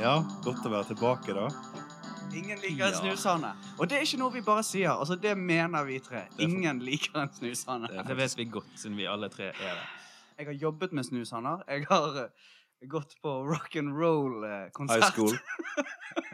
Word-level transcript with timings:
Ja, 0.00 0.18
godt 0.44 0.64
å 0.66 0.70
være 0.72 0.88
tilbake, 0.92 1.34
da. 1.36 1.46
Ingen 2.36 2.58
liker 2.60 2.86
en 2.88 2.92
Ja. 2.92 3.00
snushane. 3.00 3.52
Og 3.78 3.88
det 3.88 3.96
er 3.98 4.02
ikke 4.04 4.18
noe 4.18 4.30
vi 4.32 4.40
bare 4.42 4.62
sier. 4.62 4.90
Altså, 4.90 5.16
Det 5.20 5.36
mener 5.38 5.84
vi 5.84 5.98
tre. 6.00 6.26
for- 6.30 6.42
Ingen 6.42 6.78
liker 6.80 7.16
en 7.22 7.28
snushane. 7.28 7.88
Det 7.88 8.06
Det 8.06 8.16
vet 8.16 8.36
vi 8.36 8.44
godt, 8.44 8.66
siden 8.76 8.96
vi 8.96 9.04
alle 9.06 9.28
tre 9.28 9.44
er 9.48 9.52
det. 9.74 9.86
Jeg 10.38 10.46
har 10.46 10.54
jobbet 10.54 10.92
med 10.92 11.04
snushaner. 11.04 11.62
Jeg 11.68 11.86
har 11.86 12.16
eh, 12.24 12.28
gått 12.88 13.14
på 13.24 13.46
rock 13.48 13.76
and 13.76 13.94
roll-konsert 13.96 15.02
High 15.02 15.12
school. 15.12 15.32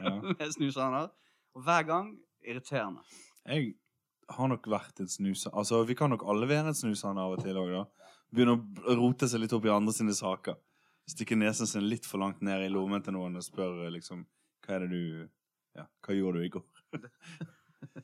Ja. 0.02 0.10
med 0.20 0.52
snushaner. 0.52 1.10
Og 1.54 1.62
hver 1.62 1.82
gang 1.86 2.16
irriterende. 2.48 3.00
Jeg 3.46 3.74
har 4.30 4.46
nok 4.48 4.62
vært 4.66 4.98
en 5.00 5.06
snusa... 5.08 5.50
Altså, 5.52 5.84
vi 5.86 5.94
kan 5.94 6.10
nok 6.10 6.22
alle 6.26 6.46
være 6.48 6.68
en 6.68 6.74
snushane 6.74 7.18
av 7.18 7.32
og 7.32 7.42
til 7.44 7.54
òg, 7.54 7.70
da. 7.70 7.84
Begynne 8.34 8.58
å 8.58 8.96
rote 8.96 9.28
seg 9.28 9.40
litt 9.40 9.52
opp 9.52 9.64
i 9.64 9.68
andre 9.68 9.92
sine 9.92 10.10
saker. 10.14 10.54
Stikke 11.10 11.36
nesen 11.36 11.66
sin 11.66 11.88
litt 11.88 12.06
for 12.06 12.22
langt 12.22 12.42
ned 12.44 12.62
i 12.66 12.70
lommen 12.70 13.02
til 13.02 13.16
noen 13.16 13.36
og 13.36 13.44
spørre 13.44 13.90
liksom 13.90 14.22
Hva 14.62 14.76
er 14.76 14.86
det 14.86 14.90
du 14.92 15.28
Ja, 15.78 15.86
hva 16.04 16.14
gjorde 16.14 16.38
du 16.38 16.46
i 16.46 16.52
går? 16.52 16.66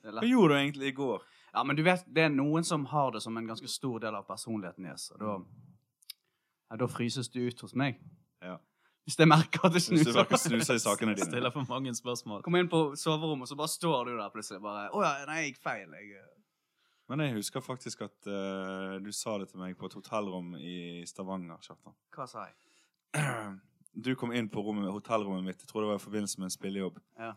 Hva 0.02 0.24
gjorde 0.26 0.54
du 0.54 0.58
egentlig 0.58 0.88
i 0.90 0.96
går? 0.96 1.26
Ja, 1.52 1.62
men 1.64 1.76
du 1.76 1.82
vet, 1.86 2.04
det 2.06 2.24
er 2.26 2.32
noen 2.32 2.64
som 2.66 2.84
har 2.90 3.12
det 3.14 3.22
som 3.24 3.36
en 3.38 3.46
ganske 3.46 3.68
stor 3.70 4.00
del 4.02 4.16
av 4.18 4.26
personligheten 4.28 4.88
deres. 4.88 5.08
Og 5.14 5.20
da, 5.22 5.36
ja, 6.68 6.78
da 6.82 6.88
fryses 6.90 7.30
det 7.32 7.44
ut 7.46 7.62
hos 7.64 7.76
meg. 7.78 8.00
Ja. 8.44 8.58
Hvis 9.08 9.16
jeg 9.16 9.30
merker 9.30 9.64
at 9.64 9.72
det 9.72 9.80
Hvis 9.80 10.04
du 10.04 10.10
snuser. 10.12 10.36
snuser 10.36 10.76
i 10.76 10.82
sakene 10.82 11.14
dine. 11.16 11.30
Stiller 11.30 11.54
for 11.54 11.64
mange 11.70 11.94
spørsmål. 11.96 12.42
Kom 12.44 12.58
inn 12.60 12.68
på 12.68 12.82
soverommet, 13.00 13.46
og 13.46 13.52
så 13.52 13.56
bare 13.56 13.72
står 13.72 14.10
du 14.10 14.16
der 14.18 14.34
plutselig. 14.34 14.60
bare, 14.60 14.90
Å 14.92 15.04
ja, 15.06 15.12
nei, 15.30 15.38
jeg 15.40 15.52
gikk 15.52 15.62
feil. 15.64 15.94
Jeg, 15.96 16.10
eh». 16.18 16.34
Men 17.08 17.24
jeg 17.24 17.38
husker 17.38 17.64
faktisk 17.64 18.02
at 18.04 18.28
uh, 18.28 18.98
du 19.00 19.08
sa 19.16 19.38
det 19.40 19.48
til 19.48 19.62
meg 19.62 19.78
på 19.80 19.88
et 19.88 19.96
hotellrom 19.96 20.52
i 20.60 21.06
Stavanger, 21.08 21.56
Kjartan. 21.64 21.96
hva 22.12 22.26
sa 22.28 22.44
jeg? 22.50 22.58
Du 23.98 24.12
kom 24.14 24.30
inn 24.32 24.46
på 24.48 24.62
rommet, 24.62 24.86
hotellrommet 24.94 25.42
mitt, 25.44 25.60
jeg 25.64 25.68
tror 25.70 25.82
det 25.82 25.88
var 25.90 25.96
i 25.98 26.02
forbindelse 26.04 26.38
med 26.38 26.46
en 26.46 26.54
spillejobb. 26.54 26.98
Ja. 27.18 27.32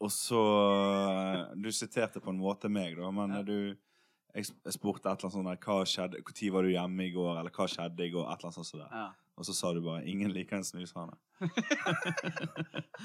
Og 0.00 0.08
så 0.14 0.38
eh, 0.40 1.56
Du 1.60 1.68
siterte 1.74 2.22
på 2.24 2.30
en 2.32 2.38
måte 2.40 2.70
meg, 2.72 2.96
da, 2.96 3.10
men 3.12 3.30
Ja. 3.36 3.42
du 3.42 3.76
jeg, 4.32 4.46
spurte 4.70 5.10
et 5.10 5.18
eller 5.18 5.26
annet 5.26 5.34
sånt 5.34 5.48
der, 5.50 5.58
hva 5.66 5.84
skjedde, 5.84 6.20
Når 6.22 6.52
var 6.54 6.62
du 6.62 6.68
hjemme 6.70 7.02
i 7.04 7.10
går, 7.10 7.38
eller 7.40 7.50
hva 7.50 7.66
skjedde 7.66 8.06
i 8.06 8.10
går? 8.14 8.28
Et 8.30 8.38
eller 8.38 8.46
annet 8.46 8.54
sånt. 8.70 8.80
der. 8.80 8.96
Ja. 8.96 9.08
Og 9.36 9.44
så 9.48 9.52
sa 9.56 9.72
du 9.74 9.80
bare 9.82 10.04
'ingen 10.06 10.30
liker 10.32 10.56
en 10.56 10.62
snushane'. 10.62 11.16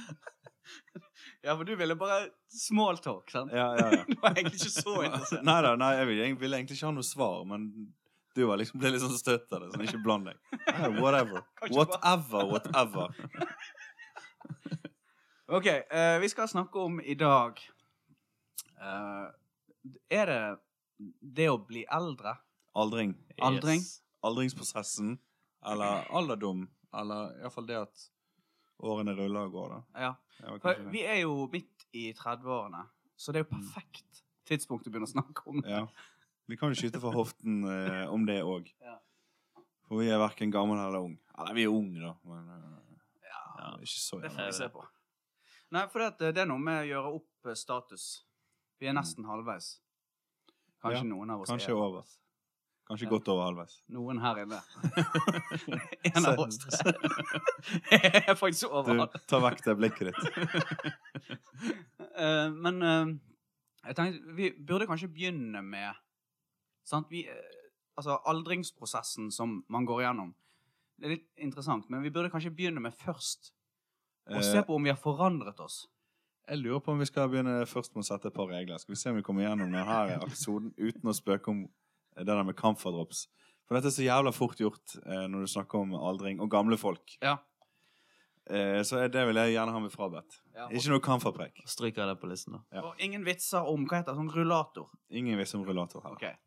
ja, 1.43 1.55
for 1.55 1.63
du 1.63 1.75
ville 1.75 1.95
bare 1.95 2.29
small 2.49 2.97
talk, 2.97 3.29
sant? 3.31 3.51
Ja, 3.53 3.75
ja, 3.79 3.89
ja. 3.91 4.03
Du 4.07 4.15
var 4.21 4.33
egentlig 4.35 4.59
ikke 4.61 4.81
så 4.81 4.95
interessert. 5.05 5.43
nei 5.45 5.61
da, 5.61 5.75
nei, 5.75 5.91
jeg 5.99 6.07
ville 6.39 6.57
egentlig 6.57 6.77
ikke 6.77 6.85
ha 6.89 6.95
noe 6.95 7.03
svar, 7.07 7.43
men 7.49 7.69
du 8.35 8.43
var 8.49 8.59
liksom, 8.59 8.81
ble 8.81 8.91
litt 8.91 9.03
sånn 9.03 9.15
støtt 9.15 9.53
av 9.55 9.63
det. 9.63 9.71
Sånn, 9.71 9.85
ikke 9.87 10.01
bland 10.03 10.29
deg. 10.29 10.39
Nei, 10.67 10.91
whatever. 10.99 11.45
Whatever, 11.71 12.51
whatever. 12.51 13.15
Ok, 15.45 15.67
uh, 15.69 16.17
vi 16.23 16.27
skal 16.31 16.47
snakke 16.49 16.81
om 16.81 16.95
i 17.05 17.13
dag 17.13 17.59
uh, 18.81 19.27
Er 20.09 20.25
det 20.31 20.39
det 21.21 21.45
å 21.53 21.59
bli 21.61 21.83
eldre? 21.85 22.33
Aldring. 22.73 23.13
Aldring? 23.45 23.83
Yes. 23.83 23.99
Aldringsprosessen, 24.25 25.11
eller 25.69 26.09
alderdom, 26.09 26.63
eller 26.97 27.35
iallfall 27.43 27.67
det 27.69 27.77
at 27.77 28.07
årene 28.81 29.13
ruller 29.13 29.51
og 29.51 29.53
går, 29.53 29.75
da. 29.75 30.07
Ja. 30.07 30.57
For 30.63 30.81
vi 30.89 31.05
er 31.05 31.21
jo 31.21 31.45
midt 31.53 31.85
i 31.93 32.07
30-årene, 32.17 32.81
så 33.15 33.31
det 33.31 33.43
er 33.43 33.45
jo 33.45 33.51
perfekt 33.53 34.23
tidspunkt 34.49 34.89
å 34.89 34.93
begynne 34.93 35.09
å 35.09 35.13
snakke 35.13 35.45
om 35.51 35.61
det. 35.61 35.77
Ja. 35.77 35.85
Vi 36.47 36.57
kan 36.57 36.69
jo 36.73 36.77
skyte 36.77 37.01
fra 37.01 37.11
hoften 37.15 37.63
eh, 37.65 38.03
om 38.13 38.25
det 38.27 38.41
òg. 38.45 38.67
Ja. 38.83 38.99
For 39.85 40.01
vi 40.01 40.09
er 40.13 40.21
verken 40.21 40.51
gammel 40.53 40.77
eller 40.81 41.01
ung. 41.07 41.15
Eller 41.37 41.57
vi 41.57 41.65
er 41.65 41.73
unge, 41.73 42.01
da, 42.01 42.13
men 42.29 42.49
eh, 42.53 42.99
Ja. 43.25 43.71
ikke 43.81 44.01
så 44.01 44.19
Det 44.21 44.31
får 44.33 44.45
vi 44.51 44.57
se 44.59 44.69
på. 44.69 44.85
Nei, 45.73 45.87
for 45.89 46.03
det, 46.05 46.33
det 46.35 46.43
er 46.43 46.49
noe 46.49 46.61
med 46.61 46.83
å 46.83 46.85
gjøre 46.89 47.15
opp 47.17 47.49
eh, 47.49 47.57
status. 47.57 48.05
Vi 48.79 48.89
er 48.91 48.93
nesten 48.97 49.25
halvveis. 49.25 49.79
Kanskje 50.83 51.01
Ja, 51.01 51.09
noen 51.09 51.33
av 51.33 51.41
oss 51.41 51.49
Kanskje 51.49 51.73
er 51.73 51.81
over. 51.81 52.05
Kanskje 52.85 53.07
Ja. 53.07 53.09
godt 53.15 53.29
over 53.33 53.47
halvveis. 53.47 53.79
Noen 53.89 54.19
her 54.21 54.43
inne. 54.43 54.61
en 56.13 56.25
av 56.29 56.39
oss 56.43 56.59
tre 56.61 56.93
er 58.29 58.35
faktisk 58.37 58.69
Du, 58.85 59.05
ta 59.25 59.39
vekk 59.41 59.63
det 59.65 59.75
blikket 59.79 60.11
ditt. 60.11 60.21
uh, 62.13 62.51
men 62.67 62.81
uh, 62.85 63.15
jeg 63.87 63.97
tenkte 63.97 64.35
vi 64.37 64.51
burde 64.61 64.85
kanskje 64.89 65.09
begynne 65.09 65.63
med? 65.65 66.04
Vi, 67.09 67.25
eh, 67.27 67.33
altså 67.97 68.19
aldringsprosessen 68.25 69.31
som 69.31 69.63
man 69.69 69.85
går 69.85 70.01
igjennom. 70.03 70.33
Det 70.97 71.05
er 71.05 71.13
litt 71.17 71.27
interessant, 71.43 71.89
men 71.89 72.03
vi 72.05 72.09
burde 72.13 72.29
kanskje 72.31 72.53
begynne 72.55 72.79
med 72.79 72.93
først 72.95 73.51
å 74.29 74.41
se 74.41 74.57
Eh, 74.57 74.63
på 74.65 74.75
om 74.75 74.83
vi 74.83 74.89
har 74.93 74.97
forandret 74.97 75.59
oss. 75.59 75.87
jeg 76.47 76.57
lurer 76.61 76.79
på 76.79 76.91
om 76.93 76.99
vi 76.99 77.05
skal 77.05 77.27
begynne 77.29 77.65
først 77.65 77.95
med 77.95 78.03
å 78.03 78.07
sette 78.07 78.27
et 78.27 78.33
par 78.33 78.47
regler. 78.47 78.77
Skal 78.77 78.93
vi 78.95 78.99
se 79.01 79.09
om 79.09 79.15
vi 79.17 79.21
kommer 79.25 79.43
gjennom 79.43 79.71
denne 79.71 80.21
episoden 80.21 80.73
uten 80.77 81.09
å 81.09 81.13
spøke 81.13 81.49
om 81.51 81.63
eh, 81.65 82.23
det 82.23 82.27
der 82.31 82.43
med 82.43 82.55
camphordrops. 82.55 83.27
For 83.67 83.75
dette 83.75 83.87
er 83.89 83.95
så 83.97 84.05
jævla 84.05 84.31
fort 84.31 84.59
gjort 84.61 84.95
eh, 85.05 85.25
når 85.27 85.41
du 85.41 85.47
snakker 85.47 85.79
om 85.81 85.95
aldring 85.97 86.39
og 86.39 86.49
gamle 86.53 86.77
folk. 86.77 87.17
Ja. 87.21 87.39
Eh, 88.45 88.83
så 88.85 89.07
det 89.09 89.23
vil 89.27 89.35
jeg 89.41 89.55
gjerne 89.55 89.73
ha 89.73 89.79
meg 89.81 89.91
frabedt. 89.91 90.35
Ja, 90.53 90.67
Ikke 90.69 90.91
noe 90.93 91.01
camphorpreik. 91.01 91.63
Stryker 91.65 92.03
jeg 92.05 92.11
det 92.13 92.19
på 92.21 92.29
listen, 92.29 92.53
da. 92.53 92.61
Ja. 92.77 92.83
og 92.85 93.01
ingen 93.01 93.25
vitser 93.25 93.65
om 93.65 93.87
hva 93.89 93.97
heter 94.03 94.13
det, 94.13 94.19
sånn 94.21 94.29
rullator. 94.35 94.91
Ingen 95.09 95.39
vitser 95.41 95.57
om 95.59 95.65
rullator 95.65 96.05
heller. 96.05 96.15
Ok. 96.21 96.44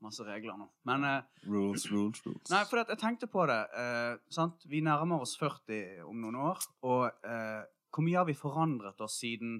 Masse 0.00 0.22
regler 0.22 0.54
nå. 0.60 0.68
Men 0.86 1.04
eh, 1.04 1.22
Rules, 1.48 1.88
rules, 1.90 2.20
rules. 2.26 2.50
Nei, 2.52 2.60
for 2.70 2.78
at 2.78 2.88
jeg 2.92 3.00
tenkte 3.02 3.26
på 3.30 3.46
det. 3.50 3.58
Eh, 3.74 4.18
sant? 4.30 4.62
Vi 4.70 4.80
nærmer 4.86 5.24
oss 5.24 5.36
40 5.40 6.04
om 6.06 6.20
noen 6.22 6.36
år. 6.38 6.60
Og 6.86 7.08
eh, 7.26 7.64
hvor 7.90 8.04
mye 8.06 8.20
har 8.20 8.28
vi 8.28 8.36
forandret 8.38 9.00
oss 9.02 9.18
siden 9.18 9.58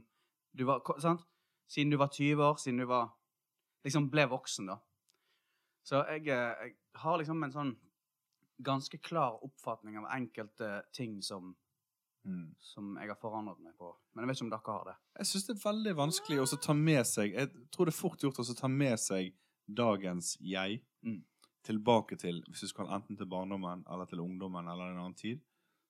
du 0.54 0.65
var 0.69 0.82
sant? 1.03 1.25
Siden 1.69 1.91
du 1.93 1.99
var 2.00 2.09
20 2.15 2.43
år, 2.44 2.56
siden 2.62 2.78
du 2.84 2.87
var 2.91 3.10
Liksom 3.87 4.09
ble 4.10 4.25
voksen, 4.28 4.66
da. 4.66 4.75
Så 5.87 6.00
jeg, 6.10 6.25
eh, 6.34 6.65
jeg 6.66 6.72
har 6.99 7.19
liksom 7.20 7.44
en 7.47 7.53
sånn 7.55 7.69
ganske 8.66 8.99
klar 9.00 9.37
oppfatning 9.47 9.97
av 10.00 10.09
enkelte 10.16 10.82
ting 10.93 11.20
som, 11.22 11.55
Mm. 12.26 12.55
som 12.59 12.97
jeg 12.99 13.09
har 13.09 13.16
forandret 13.16 13.60
meg 13.62 13.76
på. 13.78 13.93
Men 14.12 14.25
jeg 14.25 14.28
vet 14.28 14.37
ikke 14.37 14.44
om 14.44 14.50
dere 14.50 14.72
har 14.75 14.84
det. 14.84 14.97
Jeg 15.20 15.26
syns 15.31 15.47
det 15.47 15.55
er 15.56 15.62
veldig 15.72 15.94
vanskelig 15.97 16.41
å 16.43 16.60
ta 16.60 16.75
med 16.75 17.06
seg 17.06 17.32
Jeg 17.32 17.49
tror 17.70 17.87
det 17.87 17.94
er 17.94 18.00
fort 18.03 18.19
gjort 18.20 18.41
å 18.43 18.56
ta 18.59 18.69
med 18.69 18.99
seg 18.99 19.32
dagens 19.69 20.37
jeg 20.41 20.83
Mm. 21.05 21.23
tilbake 21.62 22.17
til 22.19 22.43
Hvis 22.49 22.61
du 22.61 22.69
skal 22.69 22.87
enten 22.87 23.17
til 23.17 23.27
barndommen 23.27 23.84
eller 23.91 24.05
til 24.06 24.21
ungdommen 24.21 24.67
eller 24.69 24.91
en 24.91 24.99
annen 24.99 25.15
tid, 25.15 25.41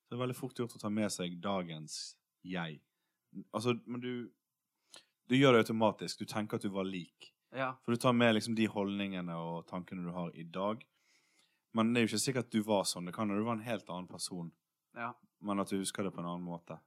så 0.05 0.13
er 0.13 0.17
det 0.17 0.19
veldig 0.27 0.35
fort 0.35 0.55
gjort 0.55 0.75
å 0.75 0.79
ta 0.79 0.89
med 0.89 1.11
seg 1.11 1.39
dagens 1.41 2.15
jeg. 2.43 2.79
Altså, 3.53 3.79
men 3.85 4.01
du 4.01 4.29
Du 5.29 5.35
gjør 5.35 5.53
det 5.53 5.67
automatisk. 5.69 6.19
Du 6.19 6.25
tenker 6.25 6.55
at 6.55 6.61
du 6.63 6.69
var 6.69 6.83
lik. 6.83 7.33
Ja. 7.53 7.73
For 7.85 7.91
du 7.91 7.97
tar 7.97 8.13
med 8.13 8.33
liksom 8.35 8.55
de 8.55 8.65
holdningene 8.67 9.35
og 9.35 9.67
tankene 9.67 10.03
du 10.03 10.11
har 10.11 10.31
i 10.33 10.43
dag. 10.43 10.83
Men 11.73 11.93
det 11.93 12.01
er 12.01 12.07
jo 12.07 12.15
ikke 12.15 12.23
sikkert 12.23 12.45
at 12.45 12.51
du 12.51 12.63
var 12.63 12.83
sånn. 12.83 13.05
Det 13.05 13.13
kan 13.13 13.29
jo 13.29 13.35
du 13.37 13.43
var 13.43 13.53
en 13.53 13.61
helt 13.61 13.87
annen 13.89 14.07
person, 14.07 14.51
ja. 14.95 15.13
men 15.39 15.59
at 15.59 15.69
du 15.69 15.77
husker 15.77 16.03
det 16.03 16.13
på 16.13 16.19
en 16.19 16.25
annen 16.25 16.43
måte. 16.45 16.79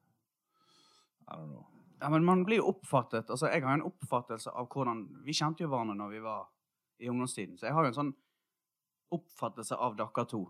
I 1.28 1.36
don't 1.36 1.52
know. 1.52 1.66
Ja, 2.00 2.08
men 2.10 2.24
man 2.24 2.44
blir 2.44 2.56
jo 2.56 2.72
oppfattet 2.72 3.30
Altså, 3.30 3.46
jeg 3.46 3.62
har 3.62 3.74
en 3.74 3.82
oppfattelse 3.86 4.50
av 4.50 4.66
hvordan 4.68 5.22
Vi 5.24 5.32
kjente 5.32 5.62
jo 5.62 5.68
hverandre 5.68 5.94
når 5.94 6.10
vi 6.10 6.18
var 6.18 6.48
i 7.02 7.10
ungdomstiden, 7.10 7.58
så 7.58 7.66
jeg 7.68 7.74
har 7.76 7.84
jo 7.86 7.90
en 7.92 7.98
sånn 7.98 8.12
oppfattelse 9.12 9.76
av 9.76 9.96
dere 9.98 10.24
to 10.30 10.44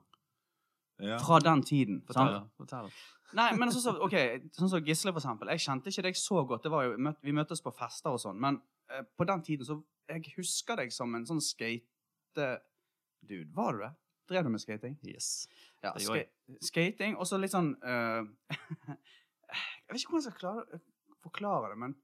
Ja. 1.03 1.17
fra 1.19 1.39
den 1.43 1.63
tiden. 1.67 2.03
Fortell. 2.07 2.29
Sant? 2.37 2.53
Fortell. 2.61 2.91
Nei, 3.35 3.49
men 3.57 3.71
sånn 3.73 3.82
som 3.82 3.97
ok, 4.05 4.12
sånn 4.55 4.69
så 4.71 4.79
Gisle, 4.85 5.11
for 5.12 5.21
eksempel. 5.23 5.49
Jeg 5.49 5.59
kjente 5.65 5.88
ikke 5.91 6.03
deg 6.05 6.15
så 6.21 6.43
godt. 6.47 6.62
Det 6.62 6.71
var 6.71 6.85
jo, 6.85 7.12
vi 7.25 7.32
møttes 7.32 7.62
på 7.65 7.73
fester 7.75 8.11
og 8.12 8.21
sånn, 8.21 8.37
men 8.38 8.61
eh, 8.93 9.03
på 9.19 9.25
den 9.26 9.43
tiden 9.43 9.67
så 9.67 9.81
Jeg 10.11 10.32
husker 10.37 10.76
deg 10.76 10.93
som 10.93 11.15
en 11.15 11.25
sånn 11.25 11.41
skate-dude. 11.41 13.49
Var 13.55 13.73
du 13.73 13.79
det? 13.79 13.93
Drev 14.29 14.44
du 14.44 14.49
med 14.50 14.61
skating? 14.61 14.99
Yes. 15.06 15.47
Ja, 15.82 15.93
Det 15.94 16.03
gjorde 16.05 16.19
jeg. 16.25 16.29
skating, 16.61 17.17
og 17.17 17.26
så 17.26 17.38
litt 17.41 17.53
sånn 17.55 17.75
uh, 17.82 18.23
Jeg 18.93 19.88
vet 19.88 20.00
ikke 20.03 20.11
hvordan 20.15 20.26
jeg 20.26 20.32
skal 20.32 20.43
klare, 20.43 20.81
forklare 21.23 21.69
det, 21.73 21.79
men 21.79 21.94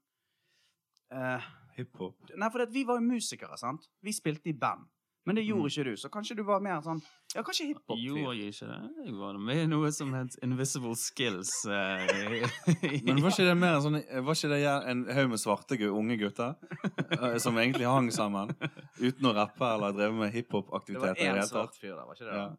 eh, 1.11 1.41
Hiphop. 1.79 2.31
Nei, 2.35 2.49
for 2.53 2.65
at 2.67 2.71
vi 2.75 2.85
var 2.87 2.99
jo 3.01 3.07
musikere, 3.09 3.57
sant? 3.59 3.87
Vi 4.03 4.13
spilte 4.15 4.51
i 4.51 4.55
band. 4.57 4.87
Men 5.27 5.35
det 5.35 5.43
gjorde 5.45 5.67
Mm. 5.67 5.69
ikke 5.69 5.83
du, 5.83 5.95
så 5.99 6.09
kanskje 6.09 6.35
du 6.37 6.43
var 6.47 6.61
mer 6.63 6.79
sånn 6.81 7.01
Ja, 7.35 7.43
kanskje 7.43 7.65
hiphop-fyr. 7.69 8.01
Gjorde 8.01 8.37
jeg 8.39 8.53
ikke 8.53 8.67
det? 8.69 9.05
Jeg 9.05 9.13
var 9.19 9.37
med 9.37 9.57
i 9.61 9.65
noe 9.67 9.91
som 9.93 10.13
het 10.15 10.37
Invisible 10.41 10.95
Skills. 10.97 11.51
eh, 11.67 12.47
Men 13.03 13.19
var 13.21 13.29
ikke 13.35 13.45
det 13.49 13.57
mer 13.59 13.77
sånn 13.83 13.99
Var 13.99 14.33
ikke 14.39 14.49
det 14.49 14.61
en 14.89 15.03
haug 15.05 15.29
med 15.29 15.41
svarte 15.43 15.77
unge 15.91 16.17
gutter 16.17 16.55
eh, 17.19 17.37
som 17.37 17.59
egentlig 17.61 17.85
hang 17.85 18.09
sammen 18.15 18.55
uten 18.97 19.29
å 19.29 19.35
rappe 19.35 19.67
eller 19.75 19.91
dreve 19.93 20.15
med 20.15 20.31
Det 20.33 20.47
var 20.49 20.63
hiphop-aktiviteter? 20.63 21.11
i 21.11 21.19
det 21.19 21.27
én 21.29 21.35
hele 21.35 21.47
svart 21.51 21.75
fyr 21.77 21.93
der, 21.93 22.05
var 22.07 22.15
ikke 22.15 22.29
det? 22.31 22.37
Ja. 22.39 22.49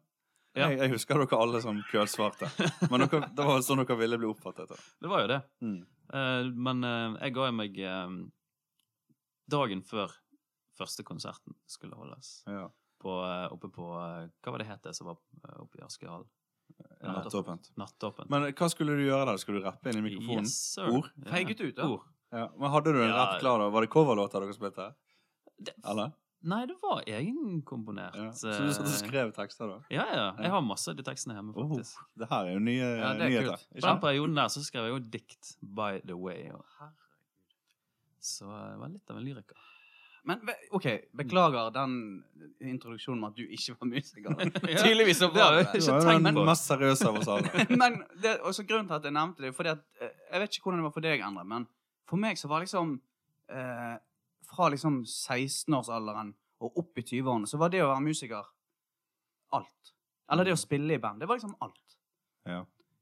Ja. 0.55 0.67
Jeg, 0.69 0.79
jeg 0.79 0.91
husker 0.91 1.15
dere 1.25 1.37
alle 1.41 1.61
som 1.63 1.77
kølsvarte. 1.91 2.47
Men 2.91 3.05
dere, 3.07 3.21
det 3.35 3.45
var 3.47 3.61
sånn 3.63 3.81
dere 3.83 3.97
ville 3.99 4.17
bli 4.21 4.27
oppfattet. 4.27 4.67
Da. 4.69 4.75
Det 5.01 5.09
var 5.11 5.21
jo 5.25 5.27
det. 5.31 5.41
Mm. 5.63 5.77
Uh, 6.11 6.43
men 6.69 6.83
uh, 6.83 7.17
jeg 7.23 7.33
ga 7.37 7.51
meg 7.55 7.77
eh, 7.79 8.15
dagen 9.51 9.83
før 9.85 10.13
første 10.79 11.03
konserten 11.05 11.53
skulle 11.69 11.97
holdes. 11.99 12.41
Ja. 12.49 12.69
På, 13.01 13.15
eh, 13.25 13.47
oppe 13.53 13.69
på 13.73 13.87
eh, 13.97 14.29
Hva 14.45 14.51
var 14.53 14.61
det 14.61 14.67
het 14.69 14.83
det 14.85 14.93
som 14.97 15.07
var 15.09 15.17
eh, 15.47 15.57
oppe 15.63 15.79
i 15.81 15.83
Askehallen? 15.85 16.27
Ja. 17.01 17.11
Nattåpent. 17.17 17.71
Nattåpent. 17.77 18.29
Men 18.31 18.45
hva 18.55 18.69
skulle 18.71 18.95
du 18.97 19.03
gjøre 19.05 19.25
da? 19.31 19.37
Skulle 19.41 19.59
du 19.61 19.65
rappe 19.67 19.89
inn 19.91 19.99
i 19.99 20.05
mikrofonen? 20.05 20.45
Yes, 20.47 20.55
sir. 20.77 20.87
Ord? 20.93 21.09
Feiget 21.27 21.59
ut, 21.65 21.75
da. 21.77 21.87
Ord. 21.89 22.05
Ja. 22.31 22.45
Men 22.57 22.71
hadde 22.71 22.93
du 22.95 23.01
en 23.03 23.09
Ja. 23.09 23.17
rapp 23.17 23.39
klar 23.41 23.59
da? 23.59 23.69
Var 23.73 23.81
det 23.85 23.89
coverlåter 23.91 24.39
dere 24.45 24.53
spilte? 24.55 24.85
Det, 25.59 25.73
Eller? 25.85 26.13
nei, 26.47 26.61
det 26.65 26.77
var 26.81 27.01
egenkomponert. 27.05 28.15
Ja. 28.15 28.29
Så 28.33 28.53
du 28.55 28.71
satt 28.73 28.87
og 28.87 28.95
skrev 29.01 29.33
tekster 29.35 29.67
da? 29.67 29.79
Ja, 29.93 30.05
ja. 30.07 30.15
Ja. 30.15 30.29
Jeg 30.45 30.53
har 30.55 30.61
masse 30.65 30.89
av 30.93 30.95
de 30.97 31.03
tekstene 31.05 31.35
hjemme, 31.37 31.53
Oh, 31.57 31.67
faktisk. 31.73 31.97
det 32.17 32.29
her 32.31 32.45
er 32.47 32.53
jo 32.55 32.59
nye 32.63 32.79
Ja, 32.79 33.11
det 33.13 33.27
er 33.27 33.29
nyheter. 33.29 33.67
På 33.75 33.81
den 33.89 33.99
perioden 34.05 34.35
der 34.39 34.47
så 34.55 34.63
skrev 34.65 34.87
jeg 34.87 34.95
jo 34.95 34.99
dikt, 35.17 35.55
by 35.61 35.99
the 36.05 36.15
way. 36.17 36.49
Og, 36.55 36.63
så 38.21 38.47
jeg 38.47 38.79
var 38.81 38.91
litt 38.93 39.13
av 39.13 39.19
en 39.19 39.25
lyriker. 39.25 39.69
Men 40.23 40.41
OK, 40.77 40.85
beklager 41.17 41.71
den 41.73 41.93
introduksjonen 42.61 43.23
med 43.23 43.31
at 43.31 43.39
du 43.39 43.53
ikke 43.55 43.73
var 43.79 43.89
musiker. 43.89 44.35
Ja. 44.69 44.81
Tydeligvis 44.85 45.17
så 45.17 45.31
Det 45.33 45.41
var 45.41 45.57
du 45.57 45.79
det. 45.79 45.87
Var 45.89 46.19
den 46.21 46.41
mest 46.45 46.69
seriøse 46.69 47.07
av 47.09 47.17
oss 47.17 47.31
alle. 47.31 47.65
Men 47.81 48.03
det, 48.21 48.35
også 48.45 48.65
grunnen 48.69 48.89
til 48.91 48.99
at 48.99 49.07
jeg 49.09 49.15
nevnte 49.17 49.47
det, 49.47 49.53
fordi 49.57 49.73
at 49.73 49.81
eh, 49.97 50.13
Jeg 50.31 50.43
vet 50.43 50.57
ikke 50.57 50.67
hvordan 50.67 50.83
det 50.83 50.87
var 50.87 50.93
for 50.97 51.07
deg, 51.07 51.23
Endre, 51.25 51.45
men 51.49 51.65
for 52.09 52.21
meg 52.21 52.37
så 52.37 52.49
var 52.51 52.61
liksom 52.61 52.93
eh, 53.49 53.95
Fra 54.51 54.69
liksom 54.73 55.01
16-årsalderen 55.07 56.35
og 56.61 56.77
opp 56.77 57.01
i 57.01 57.05
20-årene, 57.07 57.49
så 57.49 57.57
var 57.57 57.71
det 57.73 57.81
å 57.81 57.87
være 57.89 58.05
musiker 58.05 58.45
alt. 59.57 59.93
Eller 60.31 60.45
det 60.45 60.53
å 60.53 60.59
spille 60.61 60.93
i 60.93 61.01
band. 61.01 61.17
Det 61.23 61.25
var 61.25 61.39
liksom 61.39 61.55
alt. 61.65 61.95
Ja. 62.45 62.59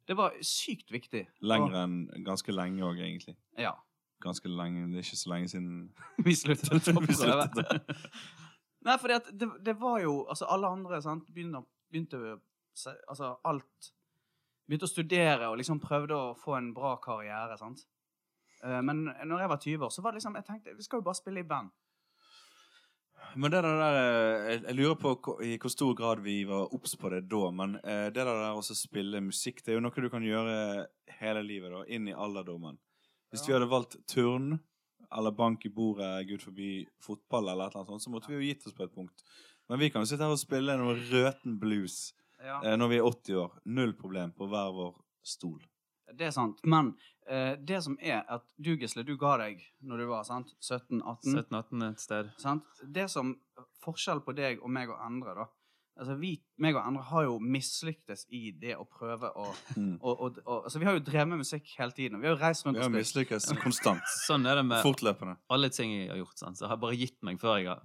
Det 0.08 0.16
var 0.16 0.38
sykt 0.46 0.94
viktig. 0.96 1.26
Lenger 1.44 1.76
enn 1.84 1.98
ganske 2.24 2.56
lenge 2.56 2.86
òg, 2.88 3.02
egentlig. 3.04 3.36
Ja. 3.60 3.74
Ganske 4.20 4.52
lenge, 4.52 4.88
Det 4.92 5.00
er 5.00 5.08
ikke 5.08 5.22
så 5.22 5.32
lenge 5.32 5.50
siden 5.52 5.76
Vi 6.26 6.36
sluttet 6.36 6.90
å 6.92 7.00
prøve. 7.00 7.80
Nei, 8.88 8.96
for 9.00 9.12
det, 9.12 9.48
det 9.66 9.76
var 9.80 10.00
jo 10.04 10.14
Altså, 10.28 10.48
alle 10.52 10.72
andre 10.72 11.02
sant, 11.04 11.28
begynte, 11.36 11.64
begynte 11.92 12.20
å 12.20 12.36
Altså, 13.10 13.34
alt 13.48 13.92
Begynte 14.70 14.88
å 14.88 14.92
studere 14.92 15.50
og 15.50 15.58
liksom 15.60 15.80
prøvde 15.82 16.16
å 16.16 16.34
få 16.38 16.54
en 16.60 16.74
bra 16.76 16.94
karriere, 17.02 17.56
sant. 17.58 17.88
Eh, 18.64 18.82
Men 18.86 19.08
når 19.08 19.42
jeg 19.42 19.50
var 19.50 19.62
20 19.64 19.86
år, 19.88 19.94
så 19.96 20.04
var 20.06 20.14
det 20.14 20.20
liksom 20.22 20.36
Jeg 20.38 20.46
tenkte 20.46 20.76
vi 20.78 20.86
skal 20.86 21.02
jo 21.02 21.08
bare 21.08 21.18
spille 21.18 21.42
i 21.42 21.48
band. 21.48 21.72
Men 23.36 23.52
det 23.52 23.62
der, 23.62 23.82
eh, 23.82 24.52
jeg, 24.52 24.62
jeg 24.64 24.76
lurer 24.78 24.96
på 25.02 25.34
i 25.46 25.56
hvor 25.62 25.74
stor 25.74 25.96
grad 25.98 26.22
vi 26.26 26.44
var 26.50 26.72
obs 26.74 26.96
på 26.98 27.10
det 27.14 27.24
da. 27.30 27.50
Men 27.54 27.76
eh, 27.84 28.08
det 28.14 28.26
der 28.26 28.46
også 28.52 28.78
spille 28.78 29.22
musikk, 29.22 29.64
det 29.66 29.74
er 29.74 29.80
jo 29.80 29.84
noe 29.86 30.06
du 30.06 30.10
kan 30.10 30.26
gjøre 30.26 30.88
hele 31.20 31.44
livet, 31.46 31.74
da, 31.74 31.84
inn 31.90 32.08
i 32.10 32.16
alderdommen. 32.16 32.80
Hvis 33.32 33.48
vi 33.48 33.54
hadde 33.54 33.70
valgt 33.70 33.96
turn 34.10 34.60
eller 35.18 35.32
bank 35.34 35.66
i 35.66 35.70
bordet, 35.74 36.28
gud 36.30 36.42
forbi 36.42 36.88
fotball 37.02 37.50
eller 37.50 37.68
et 37.68 37.74
eller 37.76 37.82
annet 37.84 37.94
sånt, 37.96 38.04
så 38.04 38.12
måtte 38.14 38.30
vi 38.30 38.36
jo 38.38 38.46
gitt 38.46 38.66
oss 38.68 38.76
på 38.78 38.84
et 38.86 38.94
punkt. 38.94 39.24
Men 39.70 39.80
vi 39.80 39.90
kan 39.90 40.02
jo 40.02 40.10
sitte 40.10 40.26
her 40.26 40.34
og 40.34 40.42
spille 40.42 40.76
noe 40.78 40.96
røten 41.12 41.60
blues 41.62 42.14
Ja. 42.42 42.60
eh, 42.64 42.76
når 42.78 42.90
vi 42.90 42.98
er 42.98 43.04
80 43.10 43.36
år. 43.42 43.60
Null 43.66 43.94
problem 43.94 44.32
på 44.32 44.48
hver 44.50 44.72
vår 44.74 44.96
stol. 45.24 45.60
Det 46.14 46.26
er 46.26 46.32
sant. 46.34 46.62
Men 46.64 46.96
eh, 47.28 47.56
det 47.56 47.84
som 47.86 47.98
er 48.02 48.24
at 48.28 48.46
du, 48.58 48.72
Gisle, 48.78 49.04
du 49.06 49.16
ga 49.18 49.36
deg 49.38 49.62
når 49.82 49.98
du 49.98 50.06
var 50.10 50.24
17-18. 50.24 51.04
17-18 51.50 51.84
et 51.92 52.00
sted. 52.00 52.32
Sant? 52.42 52.64
Det 52.84 53.10
som 53.10 53.36
Forskjell 53.84 54.22
på 54.26 54.34
deg 54.36 54.62
og 54.64 54.70
meg 54.74 54.90
og 54.90 54.98
Endre, 55.06 55.36
da. 55.38 55.46
Altså, 56.00 56.16
vi, 56.18 56.30
meg 56.58 56.76
og 56.76 56.86
andre 56.88 57.02
har 57.04 57.24
jo 57.26 57.40
mislyktes 57.44 58.26
i 58.32 58.52
det 58.52 58.76
å 58.80 58.86
prøve 58.88 59.30
å 59.36 59.50
Mm. 59.76 59.98
og, 60.02 60.22
og, 60.22 60.38
og, 60.46 60.64
altså, 60.64 60.80
Vi 60.80 60.86
har 60.86 60.94
jo 60.94 61.00
drevet 61.00 61.28
med 61.28 61.40
musikk 61.40 61.68
hele 61.78 61.92
tiden. 61.92 62.16
og 62.16 62.22
Vi 62.22 62.28
har 62.28 62.36
jo 62.38 62.42
reist 62.46 62.66
rundt 62.66 62.78
Vi 62.78 62.84
og 62.86 62.92
har 62.94 63.04
spilt. 63.04 63.28
mislykkes 63.30 63.50
konstant. 63.66 64.02
Sånn 64.28 64.48
er 64.48 64.56
det 64.56 64.66
med 64.66 64.82
Fortløpende. 64.84 65.38
alle 65.50 65.70
ting 65.70 65.92
jeg 65.92 66.10
har 66.10 66.18
gjort. 66.18 66.38
Sant? 66.40 66.58
Så 66.58 66.62
jeg 66.66 66.70
har 66.70 66.78
bare 66.78 66.96
gitt 66.96 67.22
meg 67.22 67.38
før 67.40 67.58
jeg 67.60 67.68
har, 67.68 67.82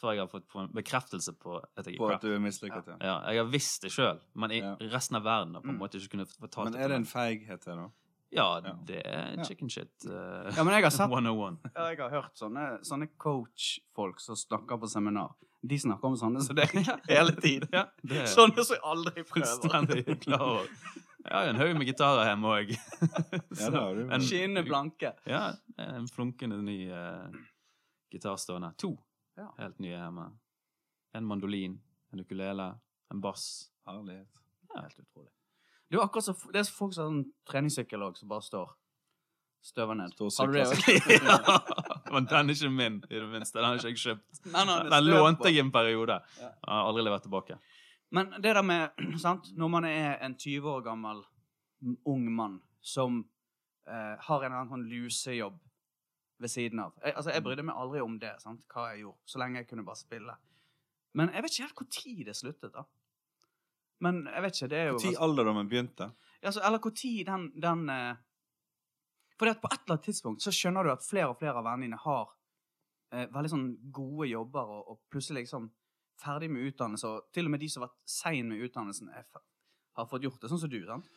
før 0.00 0.12
jeg 0.12 0.20
har 0.20 0.28
fått 0.28 0.54
en 0.60 0.68
bekreftelse 0.76 1.32
på 1.40 1.56
at 1.78 1.86
jeg 1.86 1.96
På 1.96 2.10
er 2.10 2.14
at 2.14 2.20
du 2.20 2.34
er 2.34 2.38
mislykket, 2.38 2.86
ja. 2.86 2.96
Ja, 3.00 3.30
jeg 3.32 3.38
har 3.44 3.50
visst 3.50 3.80
det 3.82 3.90
sjøl, 3.90 4.20
men 4.34 4.50
i 4.52 4.58
Ja. 4.60 4.76
resten 4.92 5.16
av 5.16 5.22
verden 5.24 5.54
har 5.54 5.62
på 5.62 5.68
en 5.70 5.78
Mm. 5.78 5.80
måte 5.80 5.96
ikke 5.96 6.10
kunnet 6.18 6.28
fortalt 6.36 6.70
Men 6.72 6.74
er 6.82 6.88
det 6.88 6.96
en 6.96 7.04
feighet, 7.08 7.64
det, 7.64 7.76
da? 7.76 7.88
Ja, 8.32 8.60
det 8.60 9.00
er 9.06 9.36
Ja. 9.38 9.44
chicken 9.44 9.70
shit. 9.70 9.88
Uh, 10.04 10.52
Ja, 10.54 10.62
men 10.62 10.74
jeg 10.74 10.82
har 10.82 10.90
sett 10.90 11.08
101. 11.10 11.58
ja, 11.74 11.88
Jeg 11.88 11.98
har 11.98 12.10
hørt 12.10 12.36
sånne, 12.36 12.80
sånne 12.84 13.08
coach-folk 13.16 14.20
som 14.20 14.34
snakker 14.36 14.76
på 14.78 14.88
seminar. 14.90 15.32
De 15.66 15.78
snakker 15.82 16.08
om 16.08 16.16
sånne 16.20 16.42
som 16.44 16.56
deg 16.58 16.72
hele 17.10 17.34
tiden. 17.40 17.68
Ja, 17.72 17.86
det 18.08 18.26
Sånne 18.32 18.64
som 18.64 18.76
jeg 18.76 18.82
aldri 18.86 19.24
prøver. 19.26 20.14
klar. 20.22 20.68
Jeg 21.26 21.34
har 21.34 21.44
jo 21.48 21.50
en 21.50 21.58
haug 21.58 21.72
med 21.80 21.88
gitarer 21.88 22.28
hjemme 22.30 22.52
òg. 22.54 22.68
Ja, 23.58 24.18
Skinnende 24.22 24.62
blanke. 24.68 25.10
Ja, 25.26 25.48
en 25.82 26.06
flunkende 26.12 26.60
ny 26.62 26.76
uh, 26.92 27.26
gitar 28.14 28.36
stående. 28.38 28.72
To 28.78 28.94
Ja. 29.36 29.50
helt 29.58 29.78
nye 29.82 29.96
hjemme. 29.96 30.28
En 31.14 31.26
mandolin, 31.26 31.74
en 32.12 32.20
ukulele, 32.22 32.70
en 33.12 33.20
bass. 33.20 33.70
Herlighet. 33.86 34.38
Helt 34.76 34.98
utrolig. 35.02 35.30
Det 35.90 35.98
er 35.98 36.02
akkurat 36.02 36.24
så, 36.24 36.34
det 36.52 36.60
er 36.62 36.70
folk 36.74 36.94
som 36.94 37.04
har 37.04 37.12
en 37.14 37.24
treningssykkel 37.48 38.02
òg, 38.02 38.16
som 38.18 38.28
bare 38.30 38.42
står 38.42 38.72
støver 39.66 39.94
ned. 39.98 40.14
Har 40.18 40.46
du 40.46 40.52
det 40.56 40.66
òg? 40.66 41.95
Men 42.12 42.28
den 42.30 42.50
er 42.50 42.54
ikke 42.54 42.70
min, 42.70 42.98
i 43.10 43.18
det 43.18 43.28
minste. 43.30 43.58
Den 43.58 43.66
har 43.66 43.80
ikke 43.80 43.92
jeg 43.92 44.02
kjøpt. 44.02 44.40
Nei, 44.52 44.64
nei, 44.68 44.76
Den 44.90 45.08
lånte 45.10 45.50
jeg 45.50 45.58
i 45.58 45.62
en 45.64 45.72
periode. 45.74 46.18
Ja. 46.40 46.50
Har 46.68 46.90
aldri 46.90 47.04
levert 47.06 47.26
tilbake. 47.26 47.58
Men 48.14 48.34
det 48.38 48.54
der 48.54 48.62
med 48.62 49.02
sant? 49.24 49.52
Når 49.56 49.72
man 49.72 49.88
er 49.88 50.18
en 50.24 50.36
20 50.38 50.68
år 50.70 50.84
gammel 50.86 51.22
ung 52.06 52.26
mann 52.32 52.60
som 52.80 53.24
eh, 53.88 54.14
har 54.28 54.42
en 54.42 54.46
eller 54.46 54.60
annen 54.62 54.72
sånn 54.72 54.86
lusejobb 54.90 55.58
ved 56.38 56.52
siden 56.52 56.80
av 56.84 56.92
jeg, 57.02 57.14
Altså, 57.16 57.32
jeg 57.32 57.44
brydde 57.44 57.64
meg 57.66 57.78
aldri 57.80 58.02
om 58.04 58.18
det, 58.20 58.34
sant? 58.42 58.64
hva 58.72 58.90
jeg 58.92 59.04
gjorde, 59.04 59.18
så 59.26 59.40
lenge 59.42 59.62
jeg 59.62 59.68
kunne 59.70 59.86
bare 59.86 60.00
spille. 60.00 60.36
Men 61.16 61.32
jeg 61.32 61.44
vet 61.44 61.54
ikke 61.54 61.66
helt 61.66 61.80
når 61.80 62.26
det 62.28 62.36
sluttet, 62.36 62.72
da. 62.74 62.84
Men 64.04 64.26
jeg 64.28 64.44
vet 64.44 64.58
ikke, 64.58 64.68
det 64.68 64.78
er 64.78 64.90
jo 64.90 64.98
Når 65.00 65.22
alderdommen 65.24 65.68
begynte 65.70 66.10
altså, 66.42 66.60
Eller 66.60 66.82
når 66.84 67.12
den, 67.24 67.46
den 67.62 67.86
eh, 67.88 68.18
Fordi 69.36 69.52
at 69.52 69.60
på 69.62 69.68
et 69.70 69.78
eller 69.82 69.96
annet 69.96 70.06
tidspunkt 70.08 70.44
så 70.44 70.52
skjønner 70.54 70.86
du 70.86 70.92
at 70.94 71.04
flere 71.04 71.28
og 71.32 71.40
flere 71.40 71.60
av 71.60 71.66
vennene 71.66 71.90
dine 71.90 72.00
har 72.00 72.30
eh, 73.12 73.26
veldig 73.34 73.52
sånn 73.52 73.66
gode 73.94 74.30
jobber, 74.30 74.72
og, 74.78 74.94
og 74.94 75.12
plutselig 75.12 75.44
liksom 75.44 75.68
ferdig 76.20 76.48
med 76.52 76.70
utdannelse, 76.70 77.10
og 77.10 77.28
til 77.36 77.48
og 77.48 77.52
med 77.52 77.60
de 77.60 77.68
som 77.68 77.84
har 77.84 77.90
vært 77.90 78.08
sein 78.08 78.48
med 78.48 78.64
utdannelsen, 78.64 79.12
er, 79.12 79.26
har 79.98 80.08
fått 80.08 80.24
gjort 80.24 80.40
det, 80.40 80.50
sånn 80.52 80.62
som 80.64 80.72
du, 80.72 80.80
sant? 80.88 81.10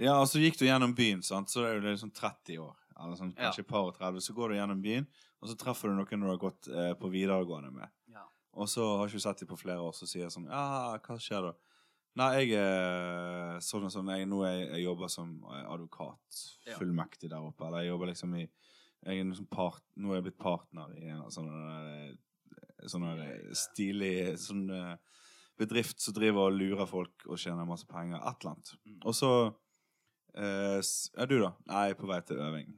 Ja, 0.00 0.18
og 0.18 0.28
så 0.28 0.40
gikk 0.40 0.58
du 0.60 0.66
gjennom 0.66 0.94
byen, 0.96 1.24
sant? 1.24 1.52
så 1.52 1.66
er 1.68 1.80
du 1.80 1.88
liksom 1.88 2.12
30 2.16 2.60
år. 2.60 2.76
Eller 2.92 3.16
sånn, 3.18 3.32
kanskje 3.36 3.64
ja. 3.64 3.68
par 3.68 3.88
og 3.88 3.96
30. 3.96 4.24
Så 4.24 4.34
går 4.36 4.52
du 4.52 4.58
gjennom 4.58 4.80
byen, 4.84 5.08
og 5.40 5.50
så 5.50 5.56
treffer 5.58 5.90
du 5.90 5.96
noen 5.96 6.24
du 6.24 6.28
har 6.28 6.40
gått 6.40 6.68
eh, 6.70 6.92
på 6.98 7.10
videregående 7.12 7.72
med. 7.74 7.92
Ja. 8.12 8.24
Og 8.52 8.68
så 8.70 8.84
har 8.98 9.08
ikke 9.08 9.20
du 9.20 9.24
sett 9.24 9.42
dem 9.42 9.50
på 9.50 9.60
flere 9.60 9.84
år, 9.84 9.94
så 9.96 10.08
sier 10.08 10.26
jeg 10.26 10.34
sånn 10.34 10.50
Ja, 10.50 10.98
hva 11.00 11.18
skjer 11.20 11.48
da? 11.48 11.52
Nei, 12.20 12.28
jeg 12.42 12.58
er 12.60 13.62
sånn 13.64 13.86
og 13.88 13.92
sånn. 13.94 14.10
Jeg, 14.12 14.26
nå 14.28 14.42
jeg, 14.44 14.66
jeg 14.74 14.84
jobber 14.84 15.08
som 15.12 15.30
eh, 15.48 15.64
advokat. 15.64 16.42
Fullmektig 16.76 17.30
der 17.32 17.40
oppe. 17.40 17.64
Eller 17.68 17.86
jeg 17.86 17.94
jobber 17.94 18.12
liksom 18.12 18.36
i 18.40 18.44
jeg 19.02 19.18
er 19.18 19.26
liksom 19.26 19.48
part, 19.50 19.82
Nå 19.98 20.12
er 20.12 20.20
jeg 20.20 20.28
blitt 20.28 20.38
partner 20.38 20.92
i 20.94 21.08
en 21.10 21.24
sånn 21.34 21.48
der, 21.50 22.12
sånn 22.90 23.06
stilig 23.58 24.12
sånn 24.38 24.68
eh, 24.70 24.94
bedrift 25.58 26.00
som 26.02 26.14
driver 26.16 26.50
og 26.50 26.56
lurer 26.58 26.88
folk 26.90 27.26
og 27.26 27.40
tjener 27.40 27.66
masse 27.68 27.88
penger. 27.88 28.20
Et 28.20 28.44
eller 28.44 28.52
annet. 28.52 28.72
Mm. 28.86 29.00
Og 29.02 29.16
så 29.18 29.32
eh, 30.36 30.78
Ja, 31.18 31.26
du, 31.26 31.36
da? 31.42 31.52
Nei, 31.70 31.82
jeg 31.88 31.96
er 31.96 32.00
på 32.00 32.10
vei 32.10 32.20
til 32.28 32.42
øving. 32.46 32.72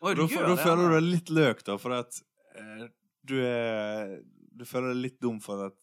Oi, 0.00 0.14
Da, 0.16 0.24
da 0.24 0.46
det, 0.48 0.62
føler 0.62 0.86
du 0.86 0.94
deg 0.94 1.04
litt 1.04 1.30
løk, 1.36 1.58
da, 1.66 1.76
for 1.80 1.92
at 1.98 2.22
eh, 2.56 2.86
du 3.28 3.36
er 3.44 4.20
Du 4.56 4.64
føler 4.68 4.94
deg 4.94 5.02
litt 5.04 5.18
dum 5.20 5.42
for 5.44 5.66
at 5.66 5.79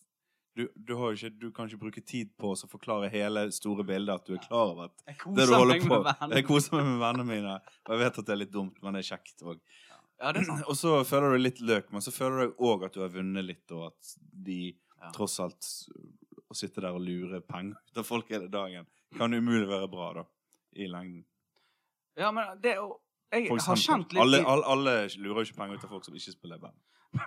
du, 0.57 0.63
du, 0.73 0.93
ikke, 1.11 1.29
du 1.37 1.47
kan 1.53 1.69
ikke 1.69 1.79
bruke 1.81 2.01
tid 2.01 2.31
på 2.39 2.51
å 2.55 2.69
forklare 2.69 3.09
hele 3.13 3.45
store 3.53 3.85
bildet, 3.87 4.15
at 4.15 4.25
du 4.29 4.33
er 4.37 4.41
klar 4.43 4.71
over 4.73 4.87
at 4.89 5.03
det 5.37 5.45
du 5.45 5.53
holder 5.53 5.83
på. 5.85 5.99
Jeg 6.33 6.47
koser 6.47 6.79
meg 6.79 6.87
med 6.89 7.01
vennene 7.03 7.27
mine, 7.27 7.53
og 7.85 7.93
jeg 7.93 8.01
vet 8.01 8.19
at 8.21 8.29
det 8.29 8.33
er 8.35 8.41
litt 8.41 8.53
dumt, 8.55 8.79
men 8.81 8.97
det 8.97 9.03
er 9.03 9.09
kjekt 9.11 9.45
òg. 9.45 9.61
Ja. 9.91 10.33
Og 10.69 10.73
så 10.79 10.95
føler 11.05 11.35
du 11.35 11.43
litt 11.43 11.59
løk, 11.61 11.91
men 11.93 12.01
så 12.01 12.09
føler 12.13 12.47
du 12.49 12.63
òg 12.65 12.87
at 12.87 12.95
du 12.97 13.03
har 13.03 13.11
vunnet 13.13 13.45
litt, 13.45 13.65
og 13.77 13.91
at 13.91 14.15
de 14.49 14.61
Ja. 14.97 15.11
tross 15.13 15.35
alt 15.43 15.67
Å 16.49 16.55
sitte 16.57 16.81
der 16.81 16.95
og 16.95 17.03
lure 17.05 17.37
penger 17.45 17.75
ut 17.91 17.99
av 18.01 18.05
folk 18.07 18.31
hele 18.33 18.47
dagen 18.49 18.87
kan 19.17 19.33
umulig 19.35 19.67
være 19.69 19.89
bra, 19.91 20.07
da. 20.15 20.23
I 20.73 20.87
lengden. 20.89 21.21
Ja, 22.17 22.31
men 22.33 22.57
det 22.63 22.73
Jeg 22.73 23.51
har 23.51 23.77
kjent 23.77 24.13
litt 24.15 24.21
alle, 24.23 24.39
alle, 24.41 24.65
alle 24.73 24.95
lurer 25.21 25.43
jo 25.43 25.51
ikke 25.51 25.59
penger 25.59 25.77
ut 25.77 25.85
av 25.85 25.93
folk 25.93 26.07
som 26.07 26.17
ikke 26.17 26.33
spiller 26.33 26.57
band. 26.63 26.79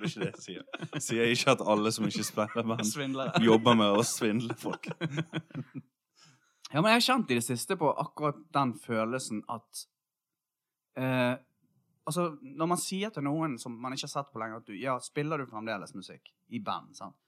Det 0.00 0.08
er 0.08 0.10
ikke 0.10 0.24
det 0.24 0.30
jeg 0.30 0.42
sier. 0.46 0.88
Jeg 0.94 1.04
sier 1.04 1.30
ikke 1.34 1.54
at 1.54 1.62
alle 1.74 1.92
som 1.92 2.08
ikke 2.08 2.24
spiller 2.24 2.66
band, 2.72 3.44
jobber 3.44 3.78
med 3.78 4.00
å 4.00 4.04
svindle 4.06 4.56
folk. 4.58 4.90
Ja, 6.70 6.78
men 6.78 6.92
jeg 6.92 7.00
har 7.00 7.02
kjent 7.02 7.32
i 7.32 7.36
det 7.40 7.42
siste 7.42 7.74
på 7.74 7.88
akkurat 7.98 8.36
den 8.54 8.76
følelsen 8.78 9.40
at 9.50 9.80
eh, 10.94 11.38
Altså, 12.08 12.30
når 12.42 12.68
man 12.70 12.78
sier 12.80 13.10
til 13.14 13.22
noen 13.26 13.56
som 13.60 13.74
man 13.78 13.92
ikke 13.94 14.06
har 14.06 14.12
sett 14.12 14.30
på 14.32 14.40
lenger, 14.42 14.62
at 14.62 14.70
du 14.70 14.76
Ja, 14.78 14.94
spiller 15.02 15.38
du 15.38 15.50
fremdeles 15.50 15.92
musikk 15.94 16.30
i 16.48 16.62
band, 16.62 16.94
sant? 16.96 17.18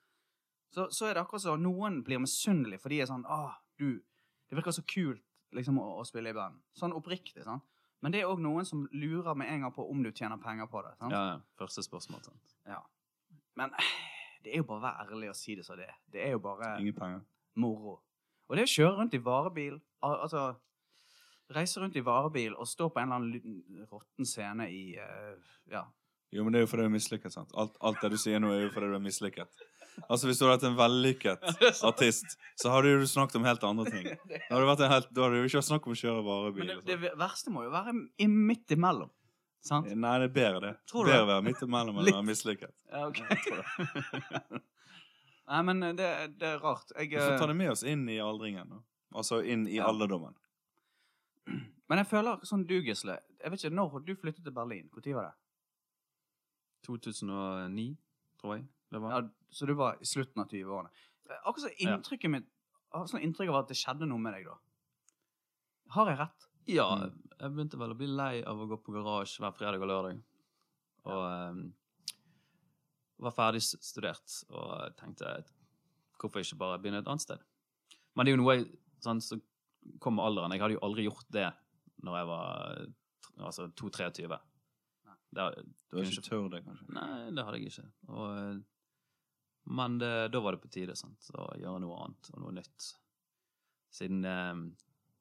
Så, 0.72 0.86
så 0.94 1.08
er 1.08 1.14
det 1.14 1.24
akkurat 1.24 1.42
som 1.44 1.60
noen 1.62 2.00
blir 2.06 2.22
misunnelige, 2.22 2.80
for 2.82 2.94
de 2.94 3.02
er 3.02 3.10
sånn 3.10 3.26
Å, 3.26 3.40
du 3.78 3.98
Det 4.48 4.56
virker 4.58 4.74
så 4.74 4.86
kult 4.88 5.22
liksom 5.52 5.76
å, 5.82 5.88
å 6.00 6.06
spille 6.08 6.30
i 6.32 6.36
band. 6.36 6.62
Sånn 6.78 6.94
oppriktig, 6.96 7.42
sant? 7.44 7.66
Men 8.02 8.12
det 8.12 8.20
er 8.22 8.26
òg 8.30 8.40
noen 8.42 8.64
som 8.66 8.88
lurer 8.92 9.36
med 9.38 9.48
en 9.52 9.60
gang 9.66 9.72
på 9.74 9.84
om 9.90 10.02
du 10.02 10.10
tjener 10.10 10.36
penger 10.42 10.66
på 10.66 10.82
det. 10.82 10.96
sant? 10.98 11.12
Ja, 11.14 11.20
ja. 11.32 11.36
Første 11.58 11.82
spørsmål. 11.86 12.22
Sant? 12.24 12.56
Ja. 12.66 12.80
Men 13.56 13.70
Det 14.42 14.52
er 14.54 14.56
jo 14.58 14.64
bare 14.66 14.80
å 14.80 14.82
være 14.82 15.04
ærlig 15.06 15.28
og 15.30 15.36
si 15.38 15.54
det 15.54 15.64
som 15.64 15.76
det 15.78 15.84
er. 15.86 15.94
Det 16.10 16.22
er 16.26 16.30
jo 16.34 16.38
bare 16.42 16.72
Ingen 16.80 16.94
penger. 16.96 17.20
moro. 17.54 18.00
Og 18.50 18.56
det 18.58 18.64
å 18.64 18.72
kjøre 18.72 18.96
rundt 18.98 19.14
i 19.14 19.18
varebil, 19.22 19.80
al- 20.02 20.18
altså 20.24 20.54
Reise 21.52 21.80
rundt 21.80 21.96
i 21.96 22.00
varebil 22.00 22.54
og 22.56 22.66
stå 22.66 22.88
på 22.90 22.98
en 22.98 23.12
eller 23.12 23.16
annen 23.20 23.32
liten 23.32 23.86
råtten 23.90 24.26
scene 24.26 24.66
i 24.72 24.96
eh, 24.96 25.36
Ja. 25.70 25.84
Jo, 26.32 26.42
men 26.44 26.52
det 26.52 26.58
er 26.62 26.64
jo 26.66 26.70
fordi 26.70 26.82
du 26.82 26.88
er 26.88 26.94
mislykket, 26.96 27.32
sant? 27.34 27.50
Alt, 27.54 27.76
alt 27.80 28.00
det 28.00 28.10
du 28.10 28.16
sier 28.16 28.40
nå, 28.40 28.50
er 28.56 28.62
jo 28.64 28.70
fordi 28.72 28.88
du 28.88 28.94
er 28.96 29.02
mislykket. 29.04 29.62
Altså, 30.08 30.26
hvis 30.28 30.38
du 30.40 30.46
hadde 30.46 30.56
vært 30.56 30.68
en 30.70 30.76
vellykket 30.78 31.48
artist, 31.90 32.36
så 32.60 32.72
hadde 32.72 32.94
du 33.02 33.06
snakket 33.08 33.36
om 33.40 33.48
helt 33.48 33.64
andre 33.68 33.84
ting. 33.90 34.06
Da 34.32 34.54
hadde, 34.54 34.62
du, 34.64 34.68
vært 34.70 34.84
en 34.86 34.92
helt, 34.92 35.10
da 35.12 35.26
hadde 35.26 35.40
du 35.42 35.48
ikke 35.48 35.62
snakket 35.66 35.90
om 35.90 35.96
å 35.96 36.00
kjøre 36.02 36.22
varebil. 36.26 36.62
Men 36.64 36.70
det, 36.72 36.84
det 36.88 37.10
sånn. 37.10 37.18
verste 37.20 37.52
må 37.54 37.66
jo 37.66 37.72
være 37.74 37.94
i 38.24 38.28
midt 38.32 38.74
imellom. 38.76 39.10
Sant? 39.62 39.86
Nei, 39.94 40.14
det 40.18 40.26
er 40.30 40.34
bedre, 40.34 40.60
det. 40.64 40.72
Tror 40.90 41.06
du 41.06 41.12
bedre 41.12 41.26
å 41.26 41.30
være 41.30 41.46
midt 41.46 41.60
imellom 41.62 41.98
enn 42.00 42.08
å 42.10 42.16
være 42.16 42.26
mislykket. 42.26 42.72
Ja, 42.90 43.04
ok. 43.06 43.20
Nei, 45.52 45.60
men 45.68 45.84
det, 45.98 46.08
det 46.40 46.48
er 46.54 46.62
rart. 46.62 46.90
Jeg, 46.96 47.12
Vi 47.12 47.20
får 47.20 47.36
ta 47.36 47.44
eh, 47.46 47.52
det 47.52 47.58
med 47.60 47.70
oss 47.74 47.84
inn 47.86 48.02
i 48.10 48.18
aldringen. 48.22 48.72
da. 48.72 48.80
Altså 49.22 49.42
inn 49.44 49.66
i 49.68 49.76
Ja. 49.76 49.86
alderdommen. 49.92 50.34
men 51.90 52.00
jeg 52.00 52.08
føler 52.08 52.42
sånn 52.46 52.62
du, 52.70 52.76
Gisle 52.86 53.16
Jeg 53.42 53.50
vet 53.50 53.64
ikke, 53.64 53.74
Når 53.74 54.04
du 54.06 54.12
flyttet 54.14 54.44
til 54.46 54.54
Berlin? 54.54 54.86
Når 54.94 55.08
var 55.16 55.24
det? 55.30 55.34
2009, 56.86 57.96
tror 58.40 58.56
jeg 58.56 58.64
det 58.92 59.00
var. 59.02 59.14
Ja, 59.16 59.20
så 59.52 59.66
du 59.68 59.72
var 59.78 59.98
i 60.00 60.06
slutten 60.08 60.42
av 60.42 60.48
20-årene. 60.52 60.90
Akkurat 61.42 61.64
så 61.64 61.72
inntrykket 61.86 62.30
mitt 62.30 62.48
Jeg 62.92 63.00
har 63.00 63.06
sånn 63.08 63.22
inntrykk 63.24 63.48
av 63.48 63.56
at 63.62 63.68
det 63.72 63.76
skjedde 63.80 64.04
noe 64.08 64.20
med 64.20 64.34
deg 64.36 64.44
da. 64.50 64.56
Har 65.96 66.10
jeg 66.12 66.18
rett? 66.18 66.48
Ja, 66.68 66.88
Mm. 66.96 67.14
jeg 67.40 67.50
begynte 67.54 67.78
vel 67.80 67.90
å 67.94 67.96
bli 67.96 68.06
lei 68.06 68.42
av 68.44 68.58
å 68.60 68.66
gå 68.68 68.76
på 68.84 68.92
garasje 68.92 69.40
hver 69.40 69.54
fredag 69.56 69.80
og 69.82 69.88
lørdag. 69.88 70.20
Og 71.04 71.22
um, 71.56 71.62
var 73.22 73.34
ferdig 73.36 73.62
studert 73.64 74.36
og 74.50 74.92
tenkte 75.00 75.32
hvorfor 76.20 76.42
ikke 76.44 76.58
bare 76.60 76.78
begynne 76.78 77.00
et 77.02 77.08
annet 77.10 77.24
sted. 77.24 77.40
Men 78.14 78.26
det 78.26 78.32
er 78.32 78.36
jo 78.36 78.42
noe 78.42 78.56
sånn, 79.02 79.20
så 79.24 79.40
kom 79.98 80.16
med 80.20 80.24
alderen. 80.28 80.52
Jeg 80.54 80.60
hadde 80.62 80.76
jo 80.76 80.84
aldri 80.86 81.06
gjort 81.08 81.26
det 81.34 81.48
når 82.04 82.18
jeg 82.20 82.26
var 82.28 82.86
altså 83.48 83.68
2-23. 83.78 84.28
Nei. 84.28 85.16
Det, 85.32 85.46
Du 85.90 85.96
har 85.96 86.04
ikke 86.12 86.22
tør 86.28 86.48
det, 86.52 86.60
kanskje? 86.66 86.86
nei, 86.92 87.30
det 87.32 87.44
hadde 87.46 87.58
jeg 87.58 87.72
ikke. 87.72 87.88
Og, 88.08 88.36
eh, 88.36 88.60
men 89.64 89.98
det, 89.98 90.28
da 90.34 90.40
var 90.42 90.52
det 90.56 90.62
på 90.64 90.70
tide 90.74 90.96
sant, 90.98 91.28
å 91.38 91.46
gjøre 91.58 91.80
noe 91.84 91.98
annet 92.04 92.30
og 92.34 92.40
noe 92.42 92.54
nytt. 92.56 92.88
Siden 93.92 94.24
eh, 94.24 94.54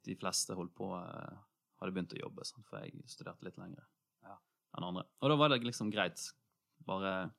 de 0.08 0.16
fleste 0.18 0.56
holdt 0.58 0.74
på 0.76 0.90
eh, 0.98 1.38
hadde 1.82 1.94
begynt 1.94 2.16
å 2.16 2.22
jobbe, 2.24 2.46
sant, 2.48 2.66
for 2.70 2.82
jeg 2.82 3.04
studerte 3.12 3.46
litt 3.46 3.60
lenger 3.62 3.86
Ja. 4.26 4.38
enn 4.78 4.88
andre. 4.88 5.06
Og 5.22 5.30
da 5.34 5.38
var 5.38 5.50
det 5.54 5.62
liksom 5.66 5.92
greit. 5.94 6.24
Bare 6.86 7.32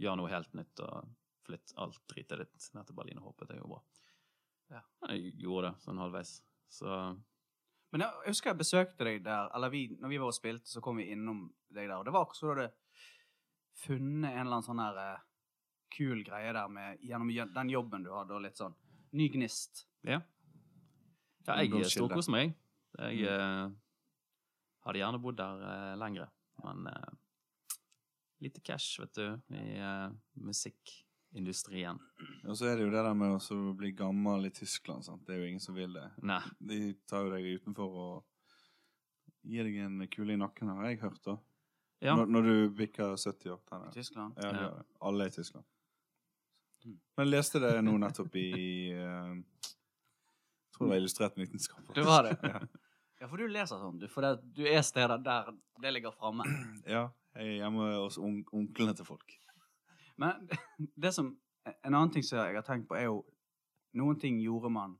gjøre 0.00 0.16
noe 0.18 0.30
helt 0.32 0.52
nytt 0.58 0.80
og 0.82 1.08
flytte 1.46 1.76
alt 1.82 1.98
dritet 2.10 2.42
ditt 2.42 2.68
ned 2.74 2.86
til 2.88 2.96
Berlin 2.98 3.18
og 3.22 3.30
håpe 3.30 3.46
det 3.48 3.60
går 3.60 3.70
bra. 3.70 3.80
Ja. 4.70 4.82
Jeg 5.10 5.34
gjorde 5.42 5.70
det 5.72 5.84
sånn 5.84 5.98
halvveis. 5.98 6.36
Så 6.70 6.86
Men 7.92 8.04
jeg 8.04 8.10
jeg 8.24 8.30
husker 8.34 8.50
jeg 8.52 8.58
besøkte 8.60 9.06
deg 9.06 9.24
der, 9.24 9.48
eller 9.54 9.70
vi, 9.70 9.96
når 9.98 10.08
vi 10.12 10.18
var 10.22 10.30
og 10.30 10.36
spilte, 10.36 10.70
så 10.70 10.80
kom 10.82 11.00
vi 11.02 11.08
innom 11.10 11.48
deg 11.70 11.88
der. 11.88 11.98
Og 11.98 12.04
det 12.06 12.12
var 12.14 12.22
akkurat 12.26 12.38
som 12.38 12.54
du 12.54 12.68
funnet 13.80 14.30
en 14.30 14.44
eller 14.46 14.56
annen 14.60 14.66
sånn 14.66 14.82
her 14.82 15.00
eh, 15.02 15.26
kul 15.90 16.22
greie 16.24 16.52
der 16.52 16.68
med, 16.68 16.98
gjennom 17.02 17.30
den 17.54 17.70
jobben 17.72 18.04
du 18.04 18.10
hadde, 18.14 18.34
og 18.36 18.42
litt 18.44 18.56
sånn 18.60 18.74
ny 19.12 19.28
gnist. 19.34 19.86
ja. 20.04 20.20
Ja, 21.48 21.54
jeg 21.64 21.84
storkoser 21.90 22.30
meg. 22.30 22.52
Jeg 22.98 23.22
Mm. 23.24 23.72
uh, 23.72 23.72
hadde 24.86 24.98
gjerne 25.00 25.18
bodd 25.22 25.36
der 25.40 25.62
uh, 25.64 25.96
lengre, 25.98 26.28
men 26.62 26.86
uh, 26.86 27.10
lite 28.40 28.60
cash, 28.62 29.00
vet 29.00 29.14
du, 29.14 29.40
i 29.56 29.80
uh, 29.80 30.12
musikkindustrien. 30.36 31.98
Og 32.44 32.56
så 32.56 32.68
er 32.70 32.76
det 32.76 32.84
jo 32.86 32.92
det 32.92 33.02
der 33.04 33.14
med 33.18 33.34
å 33.40 33.60
bli 33.76 33.90
gammel 33.96 34.46
i 34.46 34.50
Tyskland. 34.54 35.04
sant? 35.04 35.24
Det 35.26 35.34
er 35.34 35.40
jo 35.42 35.48
ingen 35.48 35.60
som 35.64 35.74
vil 35.74 35.92
det. 35.96 36.06
Nei. 36.22 36.40
De 36.60 36.80
tar 37.08 37.24
jo 37.26 37.32
deg 37.34 37.48
utenfor 37.60 37.98
og 38.04 38.24
gir 39.42 39.64
deg 39.64 39.80
en 39.86 40.06
kule 40.12 40.34
i 40.36 40.40
nakken, 40.40 40.68
har 40.76 40.86
jeg 40.90 41.00
hørt. 41.00 41.22
da. 41.24 41.38
Ja. 42.00 42.14
Når, 42.16 42.26
når 42.32 42.42
du 42.42 42.70
bikker 42.78 43.16
70 43.16 43.50
år. 43.56 43.60
I 43.88 43.92
Tyskland. 43.96 44.34
Ja, 44.36 44.52
det 44.52 44.60
Ja. 44.68 44.82
Alle 45.00 45.26
i 45.26 45.30
Tyskland. 45.34 45.64
Mm. 46.84 46.98
Men 47.16 47.26
jeg 47.26 47.32
leste 47.34 47.60
det 47.62 47.72
nå 47.84 47.96
nettopp 48.00 48.36
i 48.40 48.50
uh, 48.96 49.34
Jeg 49.36 50.76
tror 50.76 50.86
det 50.86 50.92
var 50.94 51.02
Illustrert 51.02 51.36
vitenskap. 51.38 51.82
Du 51.94 52.02
var 52.06 52.28
det. 52.28 52.38
Ja. 52.54 52.62
Ja, 53.20 53.26
for 53.28 53.36
du 53.36 53.50
leser 53.52 53.76
sånn, 53.76 53.98
du. 54.00 54.06
For 54.08 54.24
det, 54.24 54.46
du 54.56 54.62
er 54.64 54.80
steder 54.80 55.20
der 55.20 55.50
det 55.82 55.90
ligger 55.92 56.14
framme. 56.16 56.46
ja. 56.88 57.10
Jeg 57.36 57.46
er 57.46 57.58
hjemme 57.60 57.90
hos 57.92 58.16
on 58.18 58.40
onklene 58.56 58.94
til 58.96 59.06
folk. 59.06 59.36
Men 60.20 60.48
det 61.04 61.14
som 61.16 61.36
En 61.84 61.92
annen 61.92 62.08
ting 62.10 62.24
som 62.24 62.38
jeg 62.40 62.56
har 62.56 62.64
tenkt 62.64 62.88
på, 62.88 62.96
er 62.96 63.10
jo 63.10 63.18
Noen 64.00 64.16
ting 64.18 64.38
gjorde 64.40 64.70
man 64.72 64.94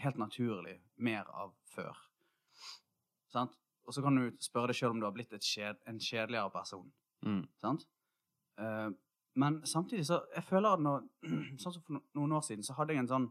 helt 0.00 0.16
naturlig 0.18 0.74
mer 0.96 1.28
av 1.30 1.52
før. 1.70 1.94
Sant? 3.30 3.54
Og 3.84 3.94
så 3.94 4.02
kan 4.02 4.16
du 4.16 4.30
spørre 4.42 4.72
deg 4.72 4.78
sjøl 4.78 4.94
om 4.94 5.02
du 5.02 5.06
har 5.06 5.14
blitt 5.14 5.32
et 5.36 5.44
kjed, 5.44 5.78
en 5.86 6.00
kjedeligere 6.00 6.50
person. 6.54 6.88
Mm. 7.26 7.42
Sant? 7.60 7.84
Eh, 8.58 8.88
men 9.34 9.60
samtidig 9.66 10.06
så 10.06 10.20
Jeg 10.34 10.44
føler 10.46 10.76
at 10.76 10.82
nå, 10.82 10.94
Sånn 11.62 11.74
som 11.74 11.82
for 11.82 12.00
noen 12.14 12.36
år 12.36 12.44
siden, 12.46 12.66
så 12.66 12.76
hadde 12.78 12.94
jeg 12.94 13.04
en 13.04 13.10
sånn 13.10 13.30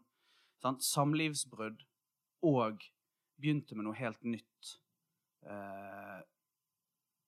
sant, 0.64 0.84
samlivsbrudd 0.84 1.84
og 2.44 2.84
begynte 3.40 3.76
med 3.76 3.88
noe 3.88 3.98
helt 3.98 4.24
nytt 4.28 4.74
eh, 5.48 6.20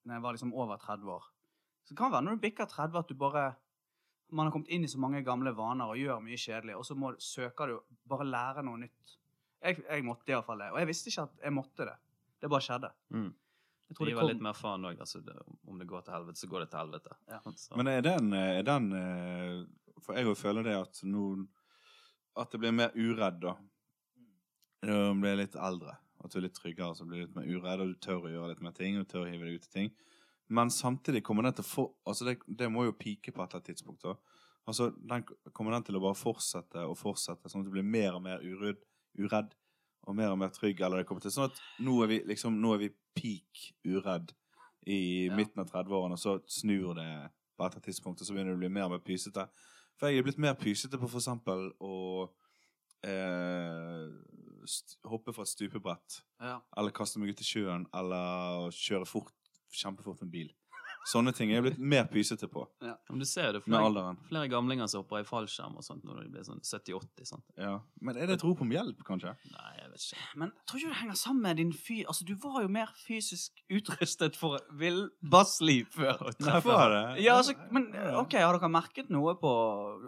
Når 0.05 0.17
jeg 0.17 0.25
var 0.25 0.36
liksom 0.36 0.53
over 0.55 0.79
30 0.82 1.13
år. 1.15 1.29
Så 1.86 1.94
det 1.94 2.00
kan 2.00 2.12
være 2.13 2.27
når 2.27 2.38
du 2.38 2.44
bikker 2.48 2.70
30 2.72 3.00
at 3.00 3.12
du 3.12 3.15
bare 3.20 3.46
Man 4.34 4.48
har 4.48 4.53
kommet 4.55 4.72
inn 4.74 4.84
i 4.84 4.91
så 4.91 5.00
mange 5.00 5.24
gamle 5.24 5.53
vaner 5.55 5.91
og 5.91 6.00
gjør 6.01 6.24
mye 6.24 6.39
kjedelig, 6.39 6.75
og 6.75 6.86
så 6.88 6.96
må, 6.98 7.12
søker 7.22 7.70
du 7.70 7.98
bare 8.10 8.25
lære 8.25 8.63
noe 8.65 8.79
nytt. 8.82 9.17
Jeg, 9.62 9.84
jeg 9.86 10.03
måtte 10.03 10.34
iallfall 10.34 10.63
det. 10.63 10.72
Og 10.74 10.79
jeg 10.82 10.89
visste 10.89 11.12
ikke 11.12 11.25
at 11.29 11.44
jeg 11.46 11.53
måtte 11.53 11.86
det. 11.86 11.94
Det 12.41 12.50
bare 12.50 12.65
skjedde. 12.65 12.89
Mm. 13.13 13.29
Jeg 13.89 13.98
tror 13.98 14.08
Det 14.08 14.13
gir 14.13 14.20
kom 14.20 14.30
litt 14.32 14.46
mer 14.46 14.58
faen 14.58 14.88
òg. 14.89 15.01
Altså, 15.04 15.22
om 15.70 15.77
det 15.80 15.88
går 15.89 16.06
til 16.06 16.15
helvete, 16.15 16.42
så 16.42 16.50
går 16.50 16.63
det 16.63 16.70
til 16.72 16.82
helvete. 16.82 17.18
Ja. 17.30 17.39
Så, 17.54 17.75
Men 17.77 17.92
er 17.92 18.01
den, 18.06 18.34
er 18.34 18.63
den 18.65 18.88
eh, 18.98 19.60
For 20.01 20.18
jeg 20.18 20.25
jo 20.25 20.34
føler 20.38 20.65
det 20.65 20.74
at 20.80 21.04
nå 21.06 21.25
At 22.36 22.51
det 22.51 22.60
blir 22.63 22.74
mer 22.75 22.96
uredd, 22.96 23.38
da. 23.46 23.54
Når 24.86 25.06
du 25.13 25.22
blir 25.22 25.38
litt 25.39 25.56
eldre. 25.56 25.96
At 26.24 26.34
du 26.34 26.39
er 26.39 26.48
litt 26.48 26.58
tryggere, 26.58 26.96
så 26.98 27.06
blir 27.06 27.22
du 27.22 27.27
litt 27.27 27.38
mer 27.38 27.48
uredd, 27.48 27.84
og 27.84 27.94
du 27.94 28.01
tør 28.01 28.25
å 28.25 28.34
gjøre 28.34 28.50
litt 28.54 28.63
mer 28.65 28.74
ting. 28.75 28.98
Og 28.98 29.06
du 29.06 29.12
tør 29.13 29.24
å 29.25 29.30
hive 29.30 29.48
deg 29.48 29.62
ut 29.62 29.70
i 29.70 29.74
ting. 29.77 29.94
Men 30.48 30.70
samtidig 30.74 31.24
kommer 31.25 31.46
den 31.46 31.56
til 31.58 31.65
å 31.65 31.70
få 31.70 31.86
Altså, 32.06 32.25
det, 32.27 32.39
det 32.48 32.72
må 32.72 32.88
jo 32.88 32.98
pike 32.98 33.32
på 33.32 33.42
et 33.42 33.48
eller 33.48 33.62
annet 33.62 33.70
tidspunkt. 33.72 34.04
da. 34.04 34.18
Altså, 34.65 34.89
den 34.98 35.25
Kommer 35.54 35.77
den 35.77 35.86
til 35.86 35.98
å 35.98 36.04
bare 36.04 36.18
fortsette 36.18 36.84
og 36.89 36.98
fortsette, 36.98 37.50
sånn 37.50 37.62
at 37.63 37.70
du 37.70 37.74
blir 37.77 37.86
mer 37.86 38.18
og 38.18 38.25
mer 38.25 38.42
uredd, 38.42 38.82
uredd 39.22 39.54
og 40.08 40.16
mer 40.16 40.32
og 40.34 40.38
mer 40.40 40.50
trygg? 40.54 40.80
Eller 40.82 40.98
det 41.02 41.08
kommer 41.10 41.22
til 41.22 41.32
sånn 41.32 41.50
at 41.52 41.60
nå 41.80 41.98
er 42.04 42.08
vi 42.12 42.20
liksom, 42.32 42.58
nå 42.62 42.74
er 42.76 42.78
vi 42.86 42.90
peak 43.16 43.70
uredd 43.86 44.34
i 44.88 45.28
Ja. 45.28 45.36
midten 45.36 45.60
av 45.64 45.70
30-årene, 45.72 46.14
og 46.14 46.20
så 46.22 46.36
snur 46.48 46.94
det 46.96 47.32
på 47.58 47.66
et 47.66 47.84
tidspunkt, 47.84 48.22
og 48.22 48.28
så 48.28 48.34
begynner 48.36 48.52
det 48.54 48.60
å 48.60 48.64
bli 48.66 48.70
mer 48.70 48.86
og 48.86 48.92
mer 48.92 49.00
pysete. 49.06 49.48
For 49.98 50.10
jeg 50.10 50.20
er 50.20 50.24
blitt 50.28 50.38
mer 50.38 50.54
pysete 50.60 50.98
på 51.00 51.08
for 51.10 51.18
eksempel 51.22 51.72
å 51.80 52.30
eh, 53.06 54.10
hoppe 55.10 55.34
fra 55.34 55.44
et 55.46 55.52
stupebrett, 55.52 56.22
Ja. 56.42 56.60
eller 56.78 56.92
kaste 56.92 57.20
meg 57.20 57.30
ut 57.30 57.42
i 57.42 57.44
sjøen, 57.48 57.86
eller 57.94 58.70
kjøre 58.72 59.06
fort, 59.08 59.32
kjempefort 59.72 60.22
med 60.22 60.32
bil. 60.32 60.50
Sånne 61.06 61.32
ting 61.38 61.52
er 61.52 61.60
jeg 61.60 61.64
blitt 61.68 61.78
mer 61.80 62.08
pysete 62.10 62.48
på 62.50 62.64
Men 62.82 63.20
du 63.22 63.26
ser 63.30 63.52
jo 63.52 63.52
det 63.54 63.60
med 63.68 63.76
flere, 63.76 63.86
alderen. 63.90 64.16
flere 64.30 64.48
gamlinger 64.50 64.88
som 64.90 65.04
hopper 65.04 65.22
i 65.22 65.28
fallskjerm 65.28 65.76
og 65.78 65.84
sånt 65.86 66.04
når 66.08 66.24
de 66.24 66.30
blir 66.34 66.46
sånn 66.48 66.64
70-80. 66.66 67.28
sant? 67.30 67.44
Ja. 67.62 67.76
Men 68.02 68.18
er 68.18 68.26
det 68.32 68.40
et 68.40 68.46
rop 68.48 68.64
om 68.66 68.72
hjelp, 68.74 69.04
kanskje? 69.06 69.36
Nei, 69.54 69.74
jeg 69.84 69.92
vet 69.92 70.08
ikke. 70.08 70.24
Men 70.42 70.54
tror 70.66 70.82
ikke 70.82 70.94
det 70.96 71.00
henger 71.04 71.20
sammen 71.22 71.42
med 71.46 71.62
din 71.62 71.74
fy... 71.78 72.00
Altså, 72.10 72.26
du 72.26 72.34
var 72.42 72.58
jo 72.66 72.72
mer 72.74 72.90
fysisk 73.06 73.62
utrustet 73.70 74.36
for 74.40 74.58
villbassliv 74.82 75.86
før. 75.94 76.26
Nei, 76.42 76.58
var 76.66 76.90
det? 76.96 77.04
Ja, 77.26 77.38
altså, 77.38 77.54
men 77.70 77.92
OK, 78.18 78.34
har 78.42 78.58
dere 78.58 78.72
merket 78.74 79.14
noe 79.14 79.36
på 79.40 79.52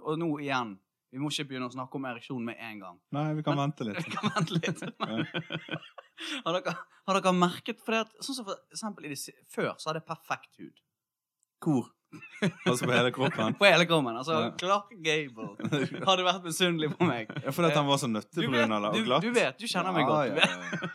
Og 0.02 0.18
nå 0.18 0.32
igjen, 0.42 0.76
vi 1.14 1.22
må 1.22 1.30
ikke 1.32 1.46
begynne 1.52 1.70
å 1.70 1.74
snakke 1.78 1.96
om 2.02 2.06
ereksjon 2.10 2.44
med 2.44 2.58
en 2.60 2.82
gang. 2.84 2.98
Nei, 3.16 3.28
vi 3.38 3.44
kan 3.46 3.56
Men- 3.56 3.70
vente 3.70 3.86
litt. 3.88 4.02
Vi 4.08 4.18
kan 4.18 4.34
vente 4.34 4.58
litt. 4.58 4.82
Men, 5.00 5.24
har, 6.44 6.58
dere, 6.58 6.74
har 7.08 7.20
dere 7.22 7.34
merket 7.38 7.80
For 7.86 7.94
det 7.94 8.02
at, 8.08 8.18
sånn 8.26 8.36
som 8.42 8.48
for 8.50 8.58
eksempel 8.74 9.06
i 9.08 9.14
det, 9.14 9.22
før 9.54 9.76
så 9.78 9.92
hadde 9.92 10.02
jeg 10.02 10.10
perfekt 10.10 10.58
hud. 10.60 10.84
Hvor? 11.64 11.88
Altså 12.66 12.86
på 12.86 12.92
hele 12.94 13.12
kroppen? 13.12 13.56
På 13.60 13.66
hele 13.66 13.86
kroppen. 13.90 14.16
Altså, 14.18 14.34
Ja. 14.40 14.52
Clark 14.62 14.92
Gable 15.04 15.50
hadde 16.08 16.24
vært 16.28 16.44
misunnelig 16.46 16.92
på 16.96 17.08
meg. 17.10 17.28
Ja, 17.44 17.52
fordi 17.52 17.72
at 17.72 17.76
han 17.80 17.88
var 17.90 17.98
så 18.00 18.08
Du 18.08 18.14
nøttebrun 18.14 18.72
eller, 18.78 18.92
du, 18.94 19.00
og 19.02 19.06
glatt? 19.10 19.26
du 19.26 19.32
vet, 19.36 19.58
du 19.60 19.66
kjenner 19.68 19.92
meg 19.96 20.08
godt. 20.08 20.38
Ja. 20.38 20.90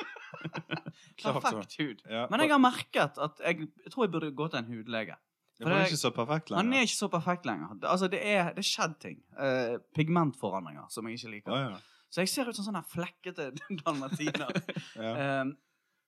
Perfekt 1.23 1.77
hud. 1.79 2.01
Men 2.31 2.41
jeg 2.45 2.51
har 2.55 2.63
merket 2.63 3.19
at 3.23 3.43
jeg, 3.45 3.69
jeg 3.85 3.93
tror 3.93 4.07
jeg 4.07 4.13
burde 4.15 4.31
gå 4.39 4.49
til 4.53 4.59
en 4.63 4.71
hudlege. 4.73 5.19
for 5.61 5.69
han 5.71 5.81
er 5.83 5.91
ikke 5.91 6.01
så 6.01 6.11
perfekt 6.17 6.51
Han 6.51 6.65
lenger. 6.67 6.79
er 6.81 6.89
ikke 6.89 6.97
så 6.99 7.09
perfekt 7.13 7.47
lenger. 7.47 7.75
Det- 7.83 7.91
Altså, 7.93 8.09
det 8.09 8.21
er, 8.27 8.53
det 8.57 8.65
skjedd 8.65 8.97
ting. 9.01 9.19
Uh, 9.39 9.77
pigmentforandringer 9.95 10.89
som 10.91 11.07
jeg 11.09 11.19
ikke 11.21 11.31
liker. 11.37 11.53
Å, 11.53 11.61
ja. 11.71 11.77
Så 12.13 12.21
jeg 12.25 12.29
ser 12.29 12.49
ut 12.51 12.57
som 12.57 12.65
sånn 12.67 12.77
her 12.81 12.89
flekkete 12.89 13.51
dalmatiner. 13.85 14.51
Ja. 14.97 15.43
um, 15.43 15.55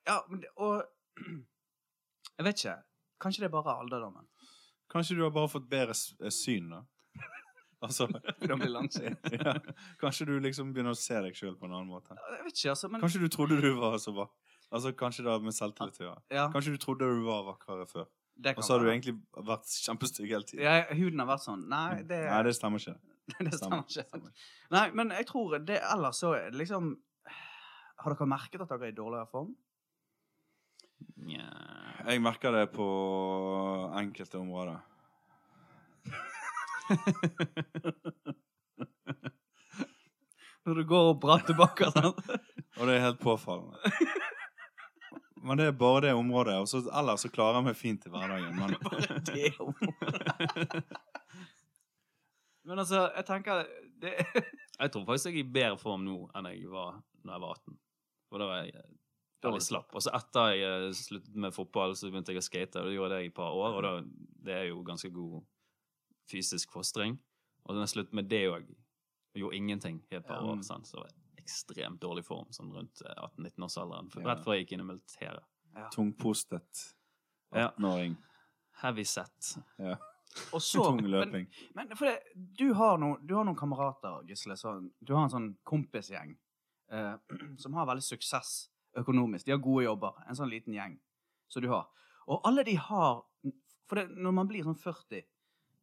ja, 0.08 0.18
og 0.56 0.82
Jeg 2.38 2.44
vet 2.49 2.58
ikke. 2.64 2.78
Kanskje 3.23 3.44
det 3.44 3.46
er 3.46 3.52
bare 3.54 3.76
alderdommen. 3.78 4.25
Kanskje 4.95 5.17
du 5.19 5.25
har 5.27 5.33
bare 5.35 5.51
fått 5.51 5.67
bedre 5.71 5.95
eh, 5.95 6.33
syn, 6.35 6.71
da? 6.71 6.85
Altså 7.85 8.07
ja. 8.49 9.55
Kanskje 10.01 10.25
du 10.31 10.39
liksom 10.41 10.71
begynner 10.73 10.95
å 10.95 10.99
se 10.99 11.19
deg 11.21 11.37
sjøl 11.37 11.57
på 11.59 11.67
en 11.69 11.75
annen 11.75 11.91
måte. 11.91 12.17
Jeg 12.17 12.45
vet 12.47 12.55
ikke, 12.57 12.71
altså, 12.73 12.89
men 12.93 13.03
Kanskje 13.03 13.21
du 13.21 13.29
trodde 13.35 13.59
du 13.61 13.73
var 13.77 13.99
så 14.01 14.15
vakker. 14.17 14.41
Altså, 14.75 14.91
kanskje 14.97 15.25
det 15.27 15.35
med 15.45 15.55
selvtillit 15.55 15.99
å 16.01 16.07
gjøre. 16.07 16.23
ja, 16.35 16.45
Kanskje 16.55 16.73
du 16.75 16.81
trodde 16.83 17.07
du 17.07 17.21
var 17.27 17.45
vakrere 17.47 17.85
før, 17.87 18.07
kan 18.43 18.57
og 18.59 18.65
så 18.67 18.75
har 18.75 18.83
du 18.83 18.89
egentlig 18.91 19.15
vært 19.47 19.75
kjempestygg 19.85 20.33
hele 20.33 20.49
tiden. 20.49 20.65
ja, 20.65 20.87
Huden 20.97 21.23
har 21.23 21.29
vært 21.29 21.45
sånn. 21.45 21.67
Nei, 21.71 22.01
det, 22.09 22.23
Nei, 22.27 22.41
det 22.49 22.55
stemmer 22.57 22.83
ikke. 22.83 22.97
det 23.47 23.53
stemmer 23.55 23.85
ikke. 23.85 24.33
Nei, 24.75 24.87
men 24.99 25.13
jeg 25.15 25.29
tror 25.31 25.59
det 25.69 25.79
ellers 25.79 26.23
så 26.25 26.33
liksom 26.53 26.95
Har 28.03 28.13
dere 28.17 28.27
merket 28.29 28.65
at 28.65 28.73
dere 28.73 28.89
er 28.89 28.93
i 28.93 28.97
dårligere 28.97 29.31
form? 29.31 29.55
Jeg 32.04 32.20
merker 32.20 32.52
det 32.52 32.66
på 32.75 32.87
enkelte 33.96 34.38
områder. 34.38 34.80
Når 40.64 40.75
du 40.80 40.84
går 40.88 41.11
opp 41.12 41.20
bratte 41.23 41.56
bakker, 41.56 41.90
sant? 41.92 42.20
Og 42.78 42.88
det 42.88 42.96
er 42.96 43.04
helt 43.06 43.20
påfallende. 43.23 43.76
Men 45.44 45.61
det 45.61 45.66
er 45.68 45.76
bare 45.76 46.06
det 46.06 46.12
området. 46.16 46.56
Og 46.61 46.68
så 46.68 46.80
ellers 46.88 47.25
så 47.25 47.30
klarer 47.32 47.58
jeg 47.61 47.66
meg 47.68 47.76
fint 47.76 48.06
i 48.08 48.12
hverdagen. 48.12 48.54
Men 48.56 48.76
Bare 48.84 49.18
det 49.28 49.50
området. 49.61 50.84
Men 52.64 52.80
altså, 52.80 53.11
jeg 53.16 53.26
tenker 53.28 53.64
det, 54.00 54.14
Jeg 54.80 54.92
tror 54.92 55.04
faktisk 55.04 55.28
jeg 55.30 55.37
er 55.37 55.44
i 55.44 55.52
bedre 55.56 55.78
form 55.80 56.04
nå 56.06 56.16
enn 56.34 56.49
jeg 56.49 56.68
var 56.73 56.96
da 57.25 57.37
jeg 57.37 57.44
var 57.44 57.58
18. 57.61 57.76
For 58.28 58.40
da 58.40 58.49
var 58.49 58.64
jeg 58.64 58.73
veldig 59.49 59.63
slapp. 59.65 59.95
Og 59.95 60.03
så 60.05 60.13
etter 60.17 60.53
jeg 60.55 60.69
eh, 60.69 60.93
sluttet 60.99 61.35
med 61.45 61.55
fotball, 61.55 61.95
så 61.97 62.11
begynte 62.11 62.33
jeg 62.35 62.43
å 62.43 62.47
skate. 62.47 62.81
Og 62.83 62.89
det 62.91 62.97
gjorde 62.97 63.19
jeg 63.21 63.29
i 63.29 63.33
et 63.33 63.37
par 63.37 63.53
år, 63.59 63.77
og 63.79 63.83
da, 63.87 63.93
det 64.49 64.55
er 64.61 64.65
jo 64.71 64.83
ganske 64.87 65.11
god 65.15 65.43
fysisk 66.31 66.73
fostring. 66.73 67.19
Og 67.65 67.75
da 67.77 67.85
jeg 67.85 67.95
sluttet 67.95 68.17
med 68.17 68.29
det 68.31 68.43
òg, 68.53 68.69
gjorde 69.35 69.57
ingenting 69.59 70.03
i 70.13 70.17
et 70.21 70.27
par 70.27 70.41
Ja. 70.43 70.53
år, 70.53 70.63
sant? 70.63 70.87
så 70.87 71.01
var 71.01 71.09
jeg 71.11 71.45
ekstremt 71.45 72.01
dårlig 72.01 72.25
form 72.25 72.47
sånn 72.55 72.71
rundt 72.73 73.03
eh, 73.05 73.15
18-19-årsalderen. 73.27 74.11
Ja. 74.17 74.29
Rett 74.31 74.45
før 74.45 74.55
jeg 74.55 74.65
gikk 74.67 74.73
inn 74.79 74.85
i 74.85 74.91
militæret. 74.93 75.45
tungpostet 75.93 76.95
Ja. 77.53 77.69
18-åring. 77.71 78.17
Heavy 78.83 79.05
set. 79.05 79.57
Ja. 79.79 79.97
Og 80.53 80.61
så 80.63 80.83
Tung 80.85 81.03
løping. 81.07 81.47
men 81.75 81.91
for 81.97 82.07
det, 82.07 82.19
du, 82.59 82.73
har 82.75 82.97
no, 82.99 83.17
du 83.23 83.35
har 83.37 83.45
noen 83.47 83.57
kamerater, 83.59 84.23
Gisle. 84.27 84.57
Du 85.01 85.15
har 85.15 85.25
en 85.27 85.31
sånn 85.31 85.51
kompisgjeng 85.67 86.37
eh, 86.91 87.15
som 87.63 87.75
har 87.75 87.87
veldig 87.87 88.03
suksess 88.03 88.71
økonomisk. 89.01 89.47
De 89.47 89.55
har 89.55 89.63
gode 89.63 89.85
jobber. 89.87 90.19
En 90.29 90.39
sånn 90.39 90.53
liten 90.53 90.75
gjeng 90.77 90.99
som 91.51 91.63
du 91.65 91.69
har. 91.73 91.89
Og 92.27 92.41
alle 92.49 92.65
de 92.67 92.77
har 92.81 93.23
For 93.85 94.01
det, 94.01 94.17
når 94.17 94.33
man 94.33 94.49
blir 94.49 94.65
sånn 94.65 94.79
40 94.81 95.27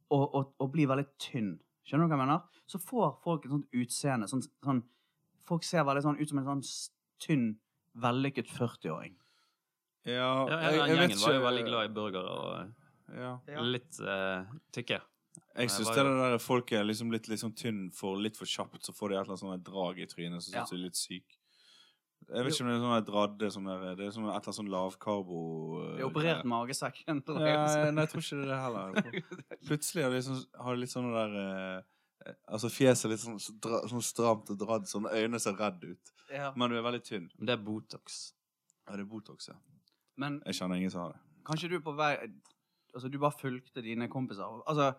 og, 0.09 0.23
og, 0.35 0.53
og 0.57 0.71
blir 0.73 0.87
veldig 0.89 1.05
tynn, 1.21 1.51
skjønner 1.85 2.07
du 2.07 2.09
hva 2.09 2.17
jeg 2.17 2.23
mener? 2.23 2.61
Så 2.65 2.79
får 2.81 3.11
folk 3.21 3.45
et 3.45 3.53
sånt 3.53 3.77
utseende. 3.77 4.27
Sånn, 4.27 4.41
sånn, 4.65 4.81
folk 5.45 5.63
ser 5.63 5.85
veldig 5.85 6.01
sånn 6.07 6.17
ut 6.17 6.31
som 6.31 6.41
en 6.41 6.47
sånn 6.49 6.63
tynn, 7.21 7.45
vellykket 8.01 8.49
40-åring. 8.49 9.13
Ja, 10.09 10.49
Ja, 10.49 10.57
hele 10.65 10.87
den 10.89 10.97
gjengen 11.03 11.21
var 11.21 11.37
jo 11.37 11.45
veldig 11.45 11.65
glad 11.67 11.91
i 11.91 11.93
burgere 11.93 12.35
og 12.41 13.15
ja. 13.21 13.61
litt 13.61 14.01
uh, 14.01 14.49
tykke. 14.73 14.97
Jeg 15.51 15.71
syns 15.71 15.91
er 15.93 16.07
det 16.07 16.15
der 16.17 16.37
folk 16.41 16.71
er 16.73 16.85
liksom 16.87 17.11
litt 17.13 17.27
liksom 17.31 17.53
tynn 17.59 17.83
for 17.95 18.19
litt 18.19 18.39
for 18.39 18.49
kjapt, 18.49 18.81
så 18.87 18.95
får 18.95 19.11
de 19.11 19.17
et 19.17 19.21
eller 19.21 19.35
annet 19.35 19.43
sånn 19.43 19.65
drag 19.67 19.99
i 19.99 20.07
trynet, 20.09 20.43
så 20.43 20.55
Ja. 20.55 20.65
de 20.65 20.77
er 20.79 20.83
litt 20.87 20.99
syk. 20.99 21.37
Jeg 22.31 22.45
vet 22.47 22.53
ikke 22.55 22.63
om 22.63 22.69
det 22.69 22.75
er 22.77 22.83
sånn 22.85 23.05
dradde 23.09 23.47
sånn 23.51 23.65
der, 23.67 23.81
Det 23.99 24.05
er 24.07 24.11
sånn 24.15 24.25
et 24.25 24.29
eller 24.29 24.37
annet 24.39 24.57
sånn 24.57 24.69
lavkarbo 24.71 25.39
Det 25.97 26.03
er 26.03 26.07
operert 26.07 26.45
magesekken. 26.47 27.21
Ja, 27.27 27.91
nei, 27.91 28.05
jeg 28.05 28.11
tror 28.13 28.23
ikke 28.23 28.37
det 28.39 28.45
er 28.45 28.51
det 28.51 28.59
heller. 28.63 29.17
Plutselig 29.69 30.05
har 30.05 30.15
de, 30.15 30.21
sånn, 30.27 30.39
har 30.63 30.77
de 30.77 30.83
litt 30.85 30.93
sånn 30.93 31.09
der 31.15 31.35
eh, 31.41 32.35
Altså 32.53 32.69
fjeset 32.71 33.09
litt 33.11 33.23
sånn, 33.23 33.39
dra, 33.65 33.81
sånn 33.89 34.05
stramt 34.05 34.51
og 34.53 34.59
dradd, 34.61 34.87
sånn 34.87 35.09
øynene 35.09 35.39
ser 35.41 35.55
redd 35.57 35.81
ut. 35.83 36.11
Ja. 36.31 36.51
Men 36.55 36.69
du 36.71 36.77
er 36.77 36.85
veldig 36.85 37.01
tynn. 37.03 37.27
Men 37.39 37.49
det 37.49 37.55
er 37.57 37.63
Botox. 37.65 38.21
Ja, 38.85 38.93
det 38.95 39.03
er 39.03 39.09
Botox, 39.09 39.49
ja. 39.49 39.57
Men 40.21 40.37
Jeg 40.45 40.59
kjenner 40.59 40.77
ingen 40.77 40.91
som 40.93 41.01
har 41.07 41.15
det. 41.15 41.21
kanskje 41.49 41.71
du 41.71 41.75
er 41.79 41.85
på 41.85 41.95
vei 41.97 42.13
Altså, 42.91 43.07
du 43.07 43.17
bare 43.23 43.31
fulgte 43.39 43.81
dine 43.81 44.07
kompiser. 44.11 44.43
Altså, 44.67 44.89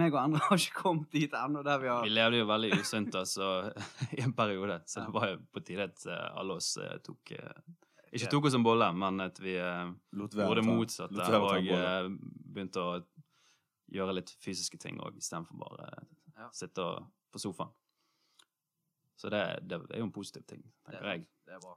meg 0.00 0.14
og 0.14 0.20
andre 0.22 0.40
har 0.48 0.60
ikke 0.60 0.82
kommet 0.82 1.10
dit 1.14 1.32
ennå 1.34 1.62
der 1.66 1.78
vi 1.82 1.88
har 1.90 2.04
Vi 2.06 2.12
levde 2.12 2.38
jo 2.42 2.46
veldig 2.50 2.70
usunt 2.80 3.14
altså, 3.18 3.48
i 4.16 4.20
en 4.24 4.32
periode, 4.36 4.80
så 4.86 5.06
det 5.06 5.14
var 5.16 5.28
jo 5.32 5.40
på 5.52 5.62
tide 5.66 5.86
at 5.90 6.06
eh, 6.06 6.26
alle 6.40 6.56
oss 6.60 6.72
eh, 6.82 6.96
tok 7.06 7.32
eh, 7.36 7.60
Ikke 8.16 8.30
tok 8.32 8.48
oss 8.50 8.56
en 8.58 8.64
bolle, 8.66 8.88
men 8.96 9.20
at 9.24 9.40
vi 9.42 9.56
gjorde 9.56 10.54
det 10.60 10.66
motsatte 10.66 11.40
og 11.40 12.18
begynte 12.46 12.84
å 12.84 13.00
gjøre 13.92 14.14
litt 14.18 14.32
fysiske 14.42 14.78
ting 14.82 14.98
òg, 15.04 15.18
istedenfor 15.20 15.58
bare 15.60 15.90
Ja. 16.36 16.50
sitte 16.52 16.82
og- 16.84 17.06
på 17.32 17.38
sofaen. 17.40 17.70
Så 19.16 19.28
det, 19.32 19.40
det 19.68 19.76
er 19.90 19.98
jo 19.98 20.04
en 20.06 20.12
positiv 20.12 20.44
ting, 20.46 20.62
tenker 20.84 21.02
det, 21.02 21.12
jeg. 21.16 21.26
det 21.46 21.54
er 21.56 21.60
bra. 21.60 21.74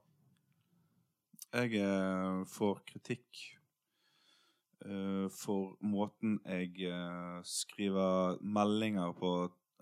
Jeg 1.54 2.46
får 2.52 2.82
kritikk 2.86 3.59
for 5.30 5.76
måten 5.82 6.40
jeg 6.46 6.72
eh, 6.88 7.42
skriver 7.44 8.38
meldinger 8.42 9.12
på 9.18 9.32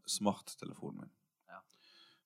smarttelefonen 0.08 1.02
min. 1.04 1.12
Ja. 1.52 1.60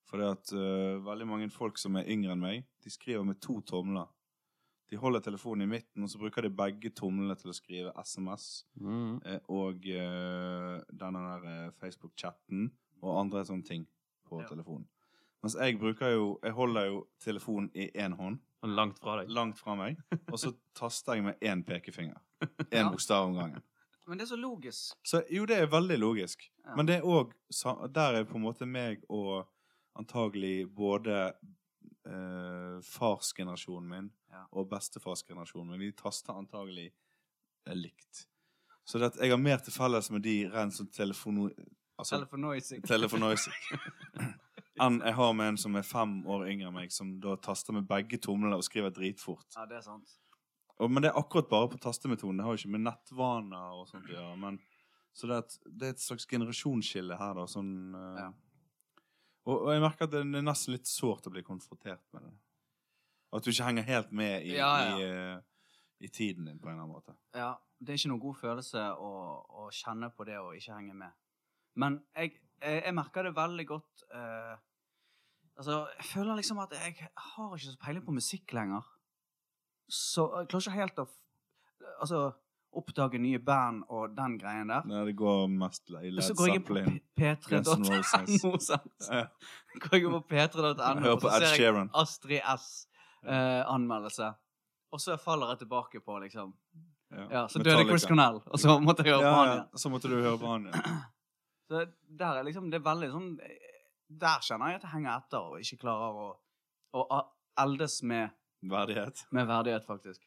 Fordi 0.08 0.26
at 0.30 0.52
eh, 0.56 0.98
veldig 1.04 1.26
mange 1.28 1.50
folk 1.52 1.78
som 1.78 1.96
er 2.00 2.08
yngre 2.08 2.32
enn 2.36 2.40
meg, 2.42 2.64
de 2.84 2.90
skriver 2.90 3.24
med 3.26 3.40
to 3.44 3.60
tomler. 3.60 4.08
De 4.92 4.98
holder 5.00 5.20
telefonen 5.24 5.64
i 5.64 5.70
midten, 5.72 6.02
og 6.04 6.10
så 6.12 6.18
bruker 6.20 6.44
de 6.44 6.50
begge 6.52 6.90
tomlene 6.92 7.36
til 7.40 7.48
å 7.52 7.56
skrive 7.56 7.92
SMS 8.04 8.64
Mm. 8.76 9.20
eh, 9.24 9.38
og 9.48 9.86
eh, 9.88 10.80
denne 10.92 11.22
der 11.28 11.46
eh, 11.48 11.70
Facebook-chatten 11.80 12.70
og 13.02 13.18
andre 13.20 13.44
sånne 13.48 13.64
ting 13.64 13.86
på 14.28 14.40
Ja. 14.42 14.48
telefonen. 14.48 14.86
Mens 15.42 15.56
jeg 15.58 15.78
bruker 15.80 16.12
jo 16.14 16.38
Jeg 16.42 16.52
holder 16.54 16.84
jo 16.86 17.06
telefonen 17.18 17.70
i 17.74 17.90
én 17.98 18.14
hånd 18.14 18.38
langt 18.70 18.98
fra 18.98 19.16
deg. 19.20 19.28
langt 19.30 19.58
fra 19.58 19.74
meg, 19.74 19.96
og 20.30 20.38
så 20.38 20.52
taster 20.78 21.14
jeg 21.14 21.24
med 21.24 21.40
én 21.42 21.64
pekefinger. 21.64 22.18
Én 22.70 22.84
Ja. 22.84 22.90
bokstav 22.90 23.26
om 23.28 23.34
gangen. 23.34 23.62
Men 24.06 24.18
det 24.18 24.24
er 24.24 24.28
så 24.34 24.36
logisk. 24.36 24.94
Så 25.06 25.22
jo, 25.30 25.44
det 25.46 25.56
er 25.58 25.66
veldig 25.70 25.98
logisk. 25.98 26.50
Ja. 26.64 26.74
Men 26.76 26.86
det 26.86 26.96
er 26.96 27.02
òg 27.06 27.32
Der 27.94 28.14
er 28.18 28.24
på 28.24 28.34
en 28.36 28.42
måte 28.42 28.66
meg 28.66 29.04
og 29.08 29.46
antagelig 29.96 30.66
både 30.74 31.32
eh, 32.06 32.80
farsgenerasjonen 32.82 33.88
min 33.88 34.10
Ja. 34.32 34.44
og 34.52 34.68
bestefarsgenerasjonen 34.70 35.70
min. 35.70 35.80
De 35.80 35.92
taster 35.92 36.32
antagelig 36.34 36.90
eh, 37.66 37.74
likt. 37.74 38.26
Så 38.84 38.98
det 38.98 39.12
at 39.12 39.20
jeg 39.22 39.30
har 39.30 39.38
mer 39.38 39.58
til 39.62 39.72
felles 39.72 40.10
med 40.10 40.22
de 40.22 40.48
rent 40.50 40.74
sånn 40.74 40.90
telefono... 40.90 41.48
Altså, 41.98 42.18
Telefonoising. 42.18 42.82
Enn 44.82 44.98
jeg 45.04 45.14
har 45.14 45.32
med 45.38 45.52
en 45.52 45.58
som 45.60 45.76
er 45.78 45.86
fem 45.86 46.16
år 46.26 46.46
yngre 46.50 46.70
enn 46.70 46.74
meg, 46.74 46.92
som 46.94 47.14
da 47.22 47.36
taster 47.38 47.76
med 47.76 47.86
begge 47.90 48.18
tomlene 48.22 48.58
og 48.58 48.64
skriver 48.66 48.92
dritfort. 48.94 49.46
Ja, 49.56 49.66
det 49.70 49.78
er 49.78 49.84
sant. 49.86 50.16
Og, 50.78 50.88
men 50.90 51.04
det 51.04 51.12
er 51.12 51.18
akkurat 51.20 51.50
bare 51.50 51.68
på 51.70 51.78
tastemetoden. 51.82 52.40
Det 52.40 52.46
har 52.46 52.56
jo 52.56 52.62
ikke 52.62 52.72
med 52.74 52.86
nettvaner 52.88 53.76
og 53.78 53.84
sånt 53.90 54.08
å 54.08 54.14
gjøre. 54.16 54.38
Men, 54.42 54.56
så 55.14 55.28
det 55.30 55.36
er, 55.36 55.44
et, 55.44 55.58
det 55.68 55.86
er 55.90 55.94
et 55.94 56.02
slags 56.02 56.26
generasjonsskille 56.30 57.18
her, 57.20 57.36
da. 57.38 57.44
Sånn, 57.52 57.70
uh, 57.94 58.18
Ja. 58.24 58.30
og, 59.46 59.54
og 59.58 59.70
jeg 59.74 59.84
merker 59.84 60.08
at 60.08 60.14
det 60.16 60.22
er 60.24 60.46
nesten 60.48 60.74
litt 60.74 60.90
sårt 60.90 61.28
å 61.28 61.34
bli 61.34 61.44
konfrontert 61.46 62.02
med 62.16 62.26
det. 62.26 62.32
At 63.32 63.44
du 63.46 63.52
ikke 63.52 63.68
henger 63.68 63.86
helt 63.86 64.10
med 64.12 64.48
i, 64.48 64.56
Ja, 64.56 64.72
ja. 64.88 64.96
i, 64.98 65.36
uh, 65.38 65.68
i 66.02 66.10
tiden 66.10 66.48
din, 66.50 66.58
på 66.58 66.66
en 66.66 66.74
eller 66.74 66.88
annen 66.88 66.96
måte. 66.96 67.14
Ja, 67.38 67.52
det 67.78 67.94
er 67.94 68.00
ikke 68.00 68.10
noen 68.10 68.24
god 68.26 68.40
følelse 68.40 68.88
å, 68.98 69.12
å 69.62 69.68
kjenne 69.70 70.10
på 70.16 70.26
det 70.26 70.40
og 70.42 70.56
ikke 70.58 70.74
henge 70.80 70.96
med. 70.98 71.14
Men 71.78 72.00
jeg, 72.16 72.34
jeg, 72.58 72.82
jeg 72.88 72.94
merker 72.98 73.28
det 73.28 73.36
veldig 73.36 73.64
godt 73.70 74.02
eh, 74.12 74.56
Altså, 75.58 75.80
jeg 75.98 76.06
føler 76.08 76.38
liksom 76.40 76.58
at 76.62 76.72
jeg 76.72 76.94
har 77.36 77.50
ikke 77.56 77.66
så 77.66 77.76
peiling 77.84 78.04
på 78.06 78.14
musikk 78.16 78.52
lenger. 78.56 78.86
Så 79.92 80.24
jeg 80.38 80.48
klarer 80.48 80.64
ikke 80.68 80.78
helt 80.80 81.02
å 81.04 81.08
Altså, 82.02 82.18
oppdage 82.72 83.18
nye 83.20 83.38
band 83.42 83.82
og 83.92 84.14
den 84.16 84.38
greien 84.40 84.70
der. 84.72 84.84
Nei, 84.88 85.02
det 85.04 85.12
går 85.18 85.42
mest 85.50 85.90
i 85.92 86.10
Led 86.10 86.24
så 86.24 86.34
går 86.38 86.48
jeg 86.48 86.56
inn 86.56 86.64
på 86.64 86.76
p- 87.18 87.34
Guns 87.50 87.68
N' 87.68 87.84
Roses. 87.90 88.38
p3.no, 88.42 88.58
sant? 88.64 89.08
Går 89.84 89.98
jeg 89.98 90.08
på 90.14 90.20
p3.no, 90.30 91.12
og 91.12 91.20
så 91.26 91.34
ser 91.52 91.66
jeg 91.68 91.88
Astrid 92.00 92.40
S-anmeldelse. 93.26 94.30
og 94.92 95.00
så 95.00 95.16
faller 95.20 95.52
jeg 95.52 95.58
tilbake 95.66 96.00
på, 96.04 96.18
liksom 96.24 96.54
Ja. 97.12 97.26
Ja, 97.30 97.42
så 97.48 97.60
døde 97.60 97.84
Chris 97.84 98.06
Cornell, 98.08 98.40
og 98.46 98.58
så 98.58 98.78
måtte 98.80 99.04
jeg 99.04 99.12
høre 99.12 99.28
på 99.28 99.36
han 99.36 99.48
igjen. 99.50 99.58
ja. 99.68 99.78
Så 99.78 99.90
måtte 99.92 100.08
du 100.08 100.14
høre 100.16 100.38
på 100.40 100.46
han, 100.48 100.64
ja. 100.72 100.80
Så 101.68 101.82
der 102.18 102.38
er 102.38 102.42
liksom, 102.44 102.70
det 102.72 102.78
er 102.80 102.84
veldig 102.88 103.10
sånn 103.12 103.28
Der 104.20 104.40
kjenner 104.44 104.68
jeg 104.72 104.80
at 104.80 104.82
jeg 104.86 104.92
henger 104.96 105.16
etter 105.16 105.38
og 105.52 105.60
ikke 105.62 105.78
klarer 105.84 106.18
å, 106.22 106.26
å 107.00 107.20
eldes 107.62 108.02
med, 108.02 108.30
Verdighet. 108.62 109.24
med 109.34 109.46
verdighet, 109.48 109.84
faktisk. 109.88 110.22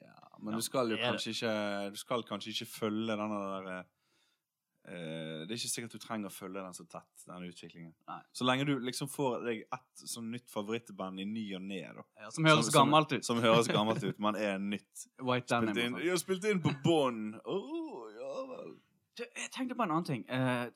Ja, 0.00 0.36
men 0.38 0.54
du 0.56 0.62
skal 0.62 0.90
jo 0.92 0.96
kanskje 1.00 1.32
ikke 1.34 1.54
Du 1.90 1.96
skal 1.98 2.22
kanskje 2.28 2.52
ikke 2.54 2.66
følge 2.70 3.16
denne 3.18 3.40
der 3.50 3.70
eh, 3.74 5.42
Det 5.44 5.50
er 5.50 5.58
ikke 5.58 5.70
sikkert 5.72 5.92
du 5.96 5.98
trenger 6.02 6.30
å 6.30 6.32
følge 6.34 6.62
den 6.62 6.76
så 6.76 6.86
tett, 6.88 7.24
den 7.26 7.48
utviklingen. 7.50 7.92
Nei. 8.08 8.20
Så 8.32 8.46
lenge 8.48 8.64
du 8.68 8.72
liksom 8.80 9.10
får 9.12 9.44
deg 9.48 9.64
ett 9.66 10.04
sånn 10.08 10.30
nytt 10.32 10.48
favorittband 10.52 11.20
i 11.20 11.26
ny 11.28 11.44
og 11.58 11.64
ne, 11.66 11.82
da. 11.98 12.04
Ja, 12.22 12.30
som 12.34 12.46
høres 12.48 12.70
Som- 12.70 12.78
gammelt 12.80 13.12
ut. 13.12 13.24
Som 13.26 13.42
høres 13.44 13.68
gammelt 13.68 14.04
ut, 14.06 14.18
men 14.22 14.38
er 14.40 14.58
nytt. 14.62 15.06
White 15.26 15.50
Spilt 15.50 15.74
Denim. 15.74 15.82
inn, 15.84 15.98
sånn. 15.98 16.06
jeg 16.08 16.22
spilt 16.24 16.48
inn 16.52 16.62
på 16.64 16.72
bånd! 16.86 17.36
Oh, 17.44 18.06
ja 18.16 18.46
vel. 18.54 18.76
Du, 19.18 19.24
jeg 19.26 19.50
tenkte 19.52 19.74
på 19.76 19.84
en 19.84 19.90
annen 19.98 20.06
ting. 20.08 20.24
Eh, 20.30 20.70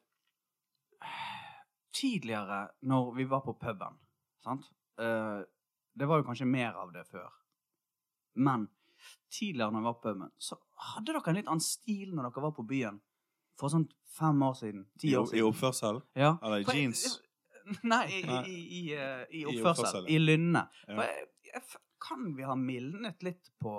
tidligere, 1.94 2.68
når 2.82 3.12
vi 3.16 3.26
var 3.30 3.44
på 3.46 3.54
puben, 3.60 3.98
sant? 4.44 4.66
uh, 5.00 5.42
det 5.94 6.06
var 6.10 6.20
jo 6.20 6.26
kanskje 6.26 6.46
mer 6.50 6.74
av 6.78 6.92
det 6.94 7.04
før. 7.06 7.30
Men 8.34 8.66
tidligere 9.30 9.70
når 9.70 9.80
vi 9.84 9.88
var 9.88 9.98
på 9.98 10.08
puben, 10.08 10.32
så 10.38 10.58
hadde 10.90 11.12
dere 11.12 11.30
en 11.30 11.38
litt 11.38 11.50
annen 11.50 11.62
stil 11.62 12.14
når 12.14 12.28
dere 12.30 12.46
var 12.48 12.54
på 12.56 12.66
byen. 12.66 12.98
For 13.60 13.70
sånn 13.70 13.86
fem 14.16 14.40
år 14.42 14.56
siden. 14.58 14.86
Ti 14.98 15.12
år 15.14 15.28
siden. 15.30 15.38
I 15.38 15.46
oppførsel? 15.46 16.00
Ja. 16.18 16.32
Eller 16.42 16.64
i 16.64 16.66
For 16.66 16.78
jeans? 16.80 17.04
Nei, 17.92 18.04
i, 18.10 18.22
i, 18.26 18.56
i, 18.80 18.80
eh, 18.98 19.22
i 19.30 19.44
I 19.44 19.44
oppførsel. 19.52 19.84
oppførsel, 19.86 20.08
I 20.10 20.18
ja. 20.18 20.24
lynne. 20.24 20.64
Ja. 20.90 21.62
Kan 22.04 22.32
vi 22.36 22.44
ha 22.44 22.56
mildnet 22.58 23.22
litt 23.24 23.52
på 23.62 23.76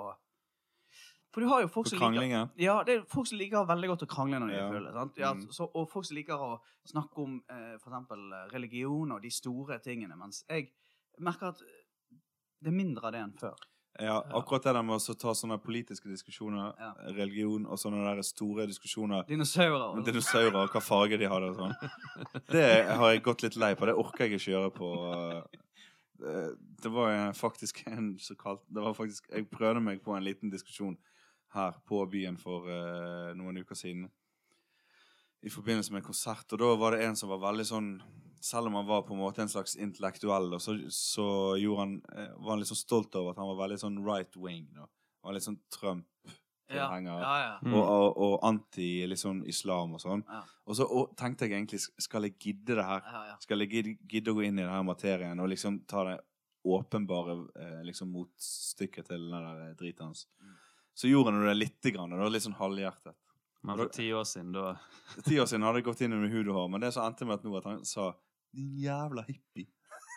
For 1.36 1.44
du 1.44 1.50
har 1.52 1.66
jo 1.66 1.68
folk 1.68 1.90
som 1.92 2.00
liker 2.16 2.50
ja, 2.64 2.78
det 2.88 2.94
er 2.96 3.02
folk 3.12 3.28
som 3.28 3.38
liker 3.42 3.66
veldig 3.68 3.90
godt 3.92 4.06
å 4.06 4.08
krangle 4.08 4.40
når 4.40 4.54
de 4.54 4.56
Ja. 4.56 4.70
føler. 4.72 4.94
Sant? 4.96 5.18
Ja, 5.20 5.34
Mm. 5.36 5.48
så, 5.52 5.68
og 5.76 5.90
folk 5.92 6.06
som 6.08 6.16
liker 6.16 6.40
å 6.40 6.60
snakke 6.88 7.18
om 7.26 7.42
eh, 7.50 7.76
eksempel 7.76 8.22
eh, 8.32 8.48
religion 8.54 9.12
og 9.12 9.22
de 9.22 9.30
store 9.30 9.80
tingene. 9.84 10.16
Mens 10.18 10.46
jeg 10.50 10.70
merker 11.20 11.48
at 11.52 11.60
det 12.62 12.72
er 12.72 12.78
mindre 12.78 13.04
av 13.04 13.12
det 13.12 13.20
enn 13.22 13.34
før. 13.38 13.54
Ja, 14.00 14.22
akkurat 14.36 14.64
det 14.64 14.74
der 14.76 14.82
med 14.84 14.96
å 15.00 15.16
ta 15.20 15.32
sånne 15.32 15.58
politiske 15.64 16.10
diskusjoner, 16.12 16.74
Ja. 16.80 16.94
religion 17.16 17.66
og 17.66 17.78
sånne 17.80 18.16
der 18.16 18.22
store 18.24 18.66
diskusjoner 18.68 19.26
Dinosaurer. 19.28 19.80
Også. 19.92 19.98
og- 20.00 20.06
dinosaurer 20.06 20.56
og 20.64 20.70
hva 20.70 20.82
farge 20.82 21.18
de 21.20 21.26
hadde 21.28 21.50
og 21.50 21.56
sånn. 21.56 21.76
Det 22.52 22.86
har 22.88 23.12
jeg 23.12 23.24
gått 23.24 23.44
litt 23.44 23.56
lei 23.58 23.74
på. 23.76 23.86
Det 23.86 23.96
orker 23.96 24.28
jeg 24.28 24.40
ikke 24.40 24.52
gjøre 24.56 24.72
på 24.72 25.44
eh, 25.44 26.52
Det 26.82 26.92
var 26.92 27.32
faktisk 27.34 27.84
en 27.88 28.16
så 28.20 28.36
kalt 28.38 28.62
Det 28.72 28.82
var 28.82 28.94
faktisk 28.94 29.28
Jeg 29.34 29.50
prøvde 29.52 29.82
meg 29.84 30.02
på 30.04 30.16
en 30.16 30.24
liten 30.24 30.50
diskusjon 30.52 30.98
her 31.56 31.80
på 31.88 32.04
byen 32.12 32.38
for 32.40 32.70
eh, 32.72 33.34
noen 33.38 33.62
uker 33.64 33.78
siden. 33.80 34.06
I 35.46 35.52
forbindelse 35.54 35.94
med 35.94 36.02
en 36.02 36.10
konsert. 36.10 36.48
Og 36.54 36.62
da 36.62 36.72
var 36.80 36.96
det 36.96 37.06
en 37.06 37.18
som 37.20 37.30
var 37.34 37.44
veldig 37.52 37.68
sånn 37.70 37.90
Selv 38.46 38.70
om 38.70 38.76
han 38.78 38.86
var 38.86 39.02
på 39.02 39.16
en 39.16 39.24
måte 39.24 39.42
en 39.42 39.50
slags 39.50 39.74
intellektuell, 39.82 40.52
så, 40.62 40.76
så 40.94 41.24
han, 41.80 41.96
eh, 42.14 42.30
var 42.38 42.52
han 42.52 42.60
litt 42.62 42.70
sånn 42.70 42.78
stolt 42.78 43.16
over 43.18 43.32
at 43.32 43.40
han 43.42 43.48
var 43.50 43.64
veldig 43.64 43.80
sånn 43.82 43.96
right 44.06 44.38
wing. 44.38 44.68
Da. 44.76 44.86
Han 44.86 45.32
var 45.32 45.38
litt 45.40 45.48
sånn 45.48 45.58
Trump 45.74 46.06
ja, 46.68 47.00
ja, 47.00 47.16
ja. 47.22 47.60
Mm. 47.62 47.74
og, 47.74 47.84
og, 47.90 48.18
og 48.18 48.46
anti 48.48 49.06
liksom 49.08 49.44
islam 49.50 49.96
og 49.98 50.02
sånn. 50.02 50.24
Ja. 50.30 50.42
Og 50.66 50.78
så 50.80 50.88
og, 50.90 51.14
tenkte 51.18 51.46
jeg 51.46 51.60
egentlig 51.60 51.82
skal 51.82 52.26
jeg 52.26 52.38
gidde 52.42 52.80
det 52.80 52.86
her? 52.86 53.04
ja, 53.06 53.24
ja. 53.32 53.36
Skal 53.44 53.62
jeg 53.62 53.72
gidde, 53.74 53.96
gidde 54.10 54.34
å 54.34 54.40
gå 54.40 54.48
inn 54.48 54.60
i 54.60 54.64
denne 54.64 54.82
materien 54.88 55.42
og 55.42 55.52
liksom 55.52 55.84
ta 55.90 56.06
det 56.10 56.18
åpenbare 56.66 57.36
eh, 57.62 57.82
liksom 57.86 58.10
motstykket 58.16 59.12
til 59.12 59.28
den 59.28 59.36
der 59.38 59.68
eh, 59.68 59.76
driten 59.78 60.10
hans? 60.10 60.26
Mm. 60.42 60.55
Så 60.96 61.10
gjorde 61.12 61.34
han 61.34 61.44
det 61.44 61.58
lite 61.60 61.92
grann, 61.92 62.12
og 62.14 62.20
det 62.20 62.28
var 62.28 62.34
litt 62.34 62.46
sånn 62.46 62.58
halvhjertet. 62.60 63.16
Men 63.66 63.80
for 63.82 63.90
ti 63.92 64.06
år 64.14 64.28
siden, 64.30 64.52
da 64.56 64.76
Ti 65.26 65.40
år 65.42 65.48
siden 65.50 65.66
hadde 65.66 65.82
jeg 65.82 65.88
gått 65.88 66.04
inn 66.06 66.14
under 66.16 66.30
hud 66.32 66.52
og 66.52 66.60
hår, 66.60 66.68
men 66.72 66.84
det 66.86 66.92
som 66.96 67.08
endte 67.08 67.28
med 67.28 67.40
at 67.40 67.48
nå 67.48 67.56
at 67.60 67.68
han 67.70 67.82
sa 67.88 68.12
din 68.56 68.76
jævla 68.80 69.26
hippie. 69.28 69.68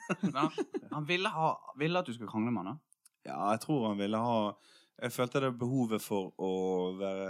Han, 0.08 0.50
han 0.92 1.04
ville, 1.08 1.28
ha, 1.28 1.48
ville 1.76 2.00
at 2.00 2.06
du 2.08 2.14
skulle 2.14 2.30
krangle 2.30 2.52
med 2.54 2.62
han, 2.64 2.76
da? 2.78 3.00
Ja, 3.28 3.38
jeg 3.52 3.60
tror 3.66 3.90
han 3.90 3.98
ville 4.00 4.20
ha 4.22 4.36
Jeg 5.02 5.12
følte 5.12 5.42
det 5.44 5.50
behovet 5.60 6.02
for 6.02 6.32
å 6.42 6.52
være, 6.98 7.26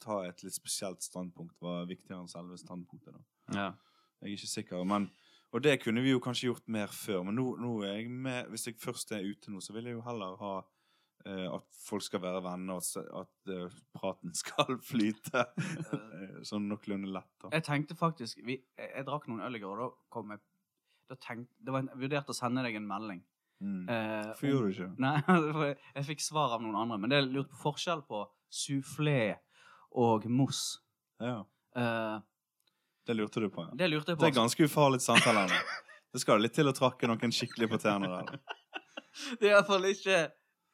ta 0.00 0.20
et 0.28 0.44
litt 0.44 0.54
spesielt 0.54 1.02
standpunkt 1.04 1.56
var 1.60 1.88
viktigere 1.88 2.22
enn 2.22 2.30
selve 2.30 2.56
standpunktet. 2.60 3.16
da. 3.16 3.24
Ja. 3.56 3.66
Jeg 4.22 4.30
er 4.30 4.36
ikke 4.36 4.52
sikker, 4.52 4.84
men 4.88 5.10
Og 5.52 5.62
det 5.64 5.78
kunne 5.82 6.04
vi 6.04 6.12
jo 6.12 6.20
kanskje 6.20 6.50
gjort 6.50 6.68
mer 6.68 6.92
før, 6.92 7.24
men 7.24 7.36
nå, 7.36 7.56
nå 7.60 7.72
er 7.84 7.98
jeg 7.98 8.10
med 8.10 8.48
Hvis 8.52 8.66
jeg 8.68 8.78
først 8.80 9.12
er 9.16 9.24
ute 9.24 9.50
nå, 9.52 9.60
så 9.64 9.72
vil 9.76 9.88
jeg 9.90 9.98
jo 9.98 10.04
heller 10.06 10.36
ha 10.40 10.54
at 11.26 11.64
folk 11.84 12.02
skal 12.06 12.20
være 12.22 12.42
venner, 12.44 12.78
og 12.78 13.22
at, 13.22 13.50
eh, 13.52 13.78
praten 13.96 14.34
skal 14.42 14.76
flyte 14.86 15.42
eh, 15.42 16.38
sånn 16.46 16.68
noenlunde 16.70 17.10
lett. 17.12 17.32
da. 17.42 17.50
Jeg 17.56 17.64
tenkte 17.66 17.96
faktisk 17.98 18.38
vi, 18.46 18.58
jeg, 18.78 18.92
jeg 18.94 19.06
drakk 19.08 19.26
noen 19.28 19.42
øl 19.48 19.58
i 19.58 19.62
går, 19.64 19.82
og 19.82 19.90
da 19.90 20.14
kom 20.14 20.30
jeg 20.36 20.40
da 21.08 21.16
tenkte, 21.16 21.54
det 21.64 21.72
var 21.72 21.80
en, 21.80 21.90
Jeg 21.94 22.02
vurderte 22.02 22.34
å 22.34 22.36
sende 22.36 22.62
deg 22.66 22.74
en 22.76 22.86
melding. 22.88 23.20
Mm. 23.64 23.88
Eh, 23.88 24.26
Hvorfor 24.28 24.48
gjorde 24.50 24.66
du 24.68 24.72
ikke? 24.76 24.88
Nei, 25.04 25.14
for 25.26 25.64
jeg, 25.66 25.76
jeg 25.96 26.08
fikk 26.12 26.20
svar 26.22 26.52
av 26.56 26.62
noen 26.62 26.76
andre, 26.84 26.98
men 27.02 27.10
det 27.12 27.18
er 27.22 27.28
lurt 27.32 27.48
på 27.54 27.60
forskjell 27.62 28.02
på 28.08 28.22
soufflé 28.62 29.20
og 29.98 30.26
mousse. 30.30 30.82
Ja, 31.20 31.42
Eh, 31.78 32.18
Det 33.06 33.14
lurte 33.16 33.40
du 33.40 33.48
på, 33.52 33.62
ja. 33.62 33.74
det 33.76 33.86
lurte 33.88 34.10
jeg 34.12 34.18
på. 34.18 34.24
Det 34.24 34.28
er 34.32 34.36
ganske 34.36 34.64
ufarlig 34.66 34.98
samtale. 35.04 35.44
Det 36.12 36.20
skal 36.22 36.40
litt 36.42 36.54
til 36.56 36.68
å 36.68 36.72
trakke 36.76 37.06
noen 37.08 37.32
skikkelig 37.32 37.68
på 37.70 37.78
tærne 37.80 38.08
der. 38.10 38.40
Det 39.40 39.48
er 39.50 39.54
iallfall 39.54 39.84
ikke 39.88 40.16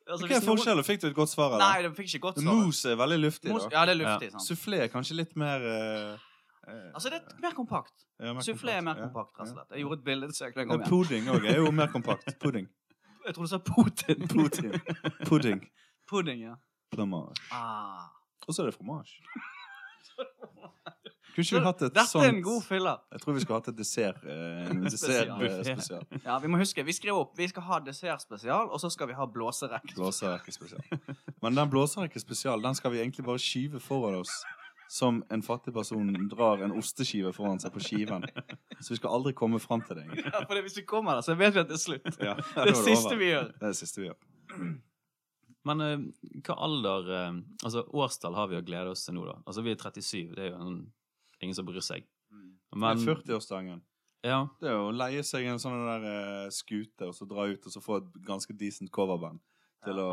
altså, 0.09 0.29
Hva 0.29 0.37
er 0.37 0.45
forskjellen? 0.45 0.87
Fikk 0.87 1.03
du 1.03 1.09
et 1.09 1.17
godt 1.17 1.33
svar? 1.33 1.57
Nei, 1.61 1.71
eller? 1.79 1.91
det 1.93 1.99
fikk 1.99 2.15
ikke 2.15 2.23
godt 2.29 2.41
svar. 2.43 2.61
Mousse 2.61 2.93
er 2.93 3.01
veldig 3.01 3.19
luftig. 3.23 3.51
Mousse- 3.53 3.71
da. 3.71 3.77
Ja, 3.79 3.85
det 3.89 3.95
er 3.95 4.01
luftig. 4.03 4.31
sant? 4.35 4.47
Soufflé 4.47 4.81
er 4.85 4.91
kanskje 4.93 5.17
litt 5.19 5.37
mer 5.41 5.65
uh, 5.65 6.25
eh, 6.69 6.91
Altså, 6.95 7.13
det 7.13 7.21
er 7.21 7.41
mer 7.45 7.57
kompakt. 7.57 8.07
ja, 8.19 8.33
mer 8.33 8.47
Soufflé 8.47 8.77
er 8.79 8.85
mer 8.85 9.01
kompakt, 9.01 9.39
rett 9.39 9.49
og 9.49 9.55
slett. 9.55 9.71
Jeg 9.71 9.87
gjorde 9.87 10.01
et 10.01 10.05
bildesøk 10.11 10.59
den 10.59 10.69
gangen. 10.73 10.89
pudding 10.89 11.31
òg 11.35 11.49
er 11.53 11.63
jo 11.63 11.71
mer 11.71 11.93
kompakt. 11.95 12.29
Pudding. 12.45 12.69
Jeg 13.25 13.35
tror 13.35 13.49
du 13.49 13.53
sa 13.55 13.59
Putin. 13.59 14.29
Pudding. 14.35 14.77
Pudding. 15.25 15.65
Pudding, 16.11 16.45
ja. 16.51 16.59
Fromage. 16.95 17.41
Ah. 17.51 18.13
Og 18.47 18.55
så 18.55 18.63
er 18.63 18.67
det 18.71 18.77
fromage. 18.77 19.17
Kunne 21.35 21.43
ikke 21.45 21.59
vi 21.59 21.65
hatt 21.67 21.83
et 21.83 21.95
Dette 21.97 22.07
sånt 22.07 22.25
er 22.25 22.31
en 22.31 22.43
god 22.47 22.63
fylle. 22.63 22.93
Jeg 23.13 23.21
tror 23.25 23.35
vi 23.35 23.41
skulle 23.43 23.59
hatt 23.59 23.69
et 23.73 23.79
dessert 23.79 24.21
eh, 24.25 24.71
En 24.71 24.83
dessert 24.87 25.29
Spesial. 25.29 25.43
eh, 25.43 25.63
spesial. 25.67 26.05
Ja, 26.25 26.39
vi 26.39 26.51
må 26.53 26.61
huske, 26.61 26.85
vi 26.87 26.95
skrev 26.95 27.19
opp 27.25 27.33
Vi 27.39 27.49
skal 27.51 27.63
ha 27.67 27.79
dessertspesial, 27.83 28.69
og 28.71 28.79
så 28.83 28.91
skal 28.95 29.11
vi 29.11 29.17
ha 29.19 29.27
blåserekke. 29.27 29.97
Blåserekke 29.99 30.55
spesial. 30.55 30.85
Men 31.43 31.59
den 31.59 31.71
blåserekke 31.75 32.23
spesial 32.23 32.63
Den 32.63 32.79
skal 32.79 32.95
vi 32.95 33.03
egentlig 33.03 33.27
bare 33.27 33.43
skyve 33.43 33.81
foran 33.83 34.21
oss. 34.23 34.37
Som 34.95 35.23
en 35.33 35.43
fattig 35.43 35.73
person 35.75 36.13
drar 36.31 36.61
en 36.63 36.75
osteskive 36.79 37.33
foran 37.35 37.59
seg 37.59 37.73
på 37.75 37.81
skiven. 37.83 38.23
Så 38.79 38.93
vi 38.93 38.99
skal 39.01 39.15
aldri 39.17 39.33
komme 39.35 39.59
fram 39.59 39.81
til 39.83 39.97
det. 39.97 40.05
egentlig. 40.05 40.27
Ja, 40.31 40.43
for 40.47 40.61
hvis 40.63 40.77
vi 40.77 40.85
kommer 40.87 41.17
der, 41.19 41.25
så 41.27 41.35
vet 41.41 41.55
vi 41.57 41.63
at 41.65 41.71
det 41.73 41.79
er 41.81 41.83
slutt. 41.83 42.11
Ja, 42.21 42.35
Det 42.37 42.53
da 42.55 42.61
er 42.63 42.69
det 42.69 42.75
over. 42.77 42.91
siste 42.93 43.17
vi 43.19 43.31
gjør. 43.33 43.49
Det 43.57 43.65
er 43.65 43.73
det 43.73 43.79
siste 43.81 44.03
vi 44.05 44.11
gjør. 44.11 44.75
Men 45.65 45.81
eh, 45.81 46.03
hva 46.45 46.57
alder 46.67 47.09
eh, 47.17 47.39
Altså, 47.65 47.83
årstall 47.97 48.37
har 48.37 48.51
vi 48.53 48.59
å 48.61 48.65
glede 48.67 48.93
oss 48.93 49.07
til 49.09 49.17
nå, 49.17 49.25
da. 49.27 49.39
Altså, 49.49 49.65
vi 49.65 49.73
er 49.73 49.81
37. 49.81 50.35
Det 50.37 50.45
er 50.45 50.51
jo 50.53 50.61
en, 50.61 50.77
ingen 51.41 51.55
som 51.55 51.67
bryr 51.67 51.81
seg. 51.85 52.07
Men 52.75 52.99
det 52.99 53.09
er 53.09 53.15
40-årsdagen. 53.15 53.83
Ja. 54.25 54.39
Det 54.61 54.69
er 54.71 54.75
jo 54.79 54.89
å 54.89 54.95
leie 54.97 55.23
seg 55.23 55.45
en 55.47 55.59
sånn 55.61 55.77
der 55.87 56.05
uh, 56.47 56.51
skute 56.51 57.07
og 57.11 57.15
så 57.15 57.27
dra 57.29 57.45
ut 57.51 57.67
og 57.67 57.73
så 57.75 57.81
få 57.85 57.99
et 58.01 58.13
ganske 58.25 58.55
decent 58.57 58.91
coverband 58.91 59.39
til 59.85 59.99
å 60.01 60.07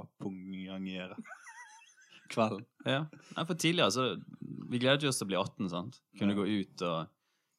apongangere 0.00 1.16
uh, 1.18 1.24
kvelden. 2.32 2.64
ja. 2.86 3.04
Nei, 3.36 3.44
for 3.48 3.54
tidligere 3.58 3.90
så 3.94 4.04
Vi 4.70 4.78
gledet 4.78 5.08
oss 5.10 5.18
til 5.18 5.26
å 5.26 5.30
bli 5.32 5.38
18, 5.40 5.68
sant? 5.72 6.00
Kunne 6.18 6.36
Ja. 6.36 6.38
gå 6.38 6.46
ut 6.46 6.82
og 6.86 7.08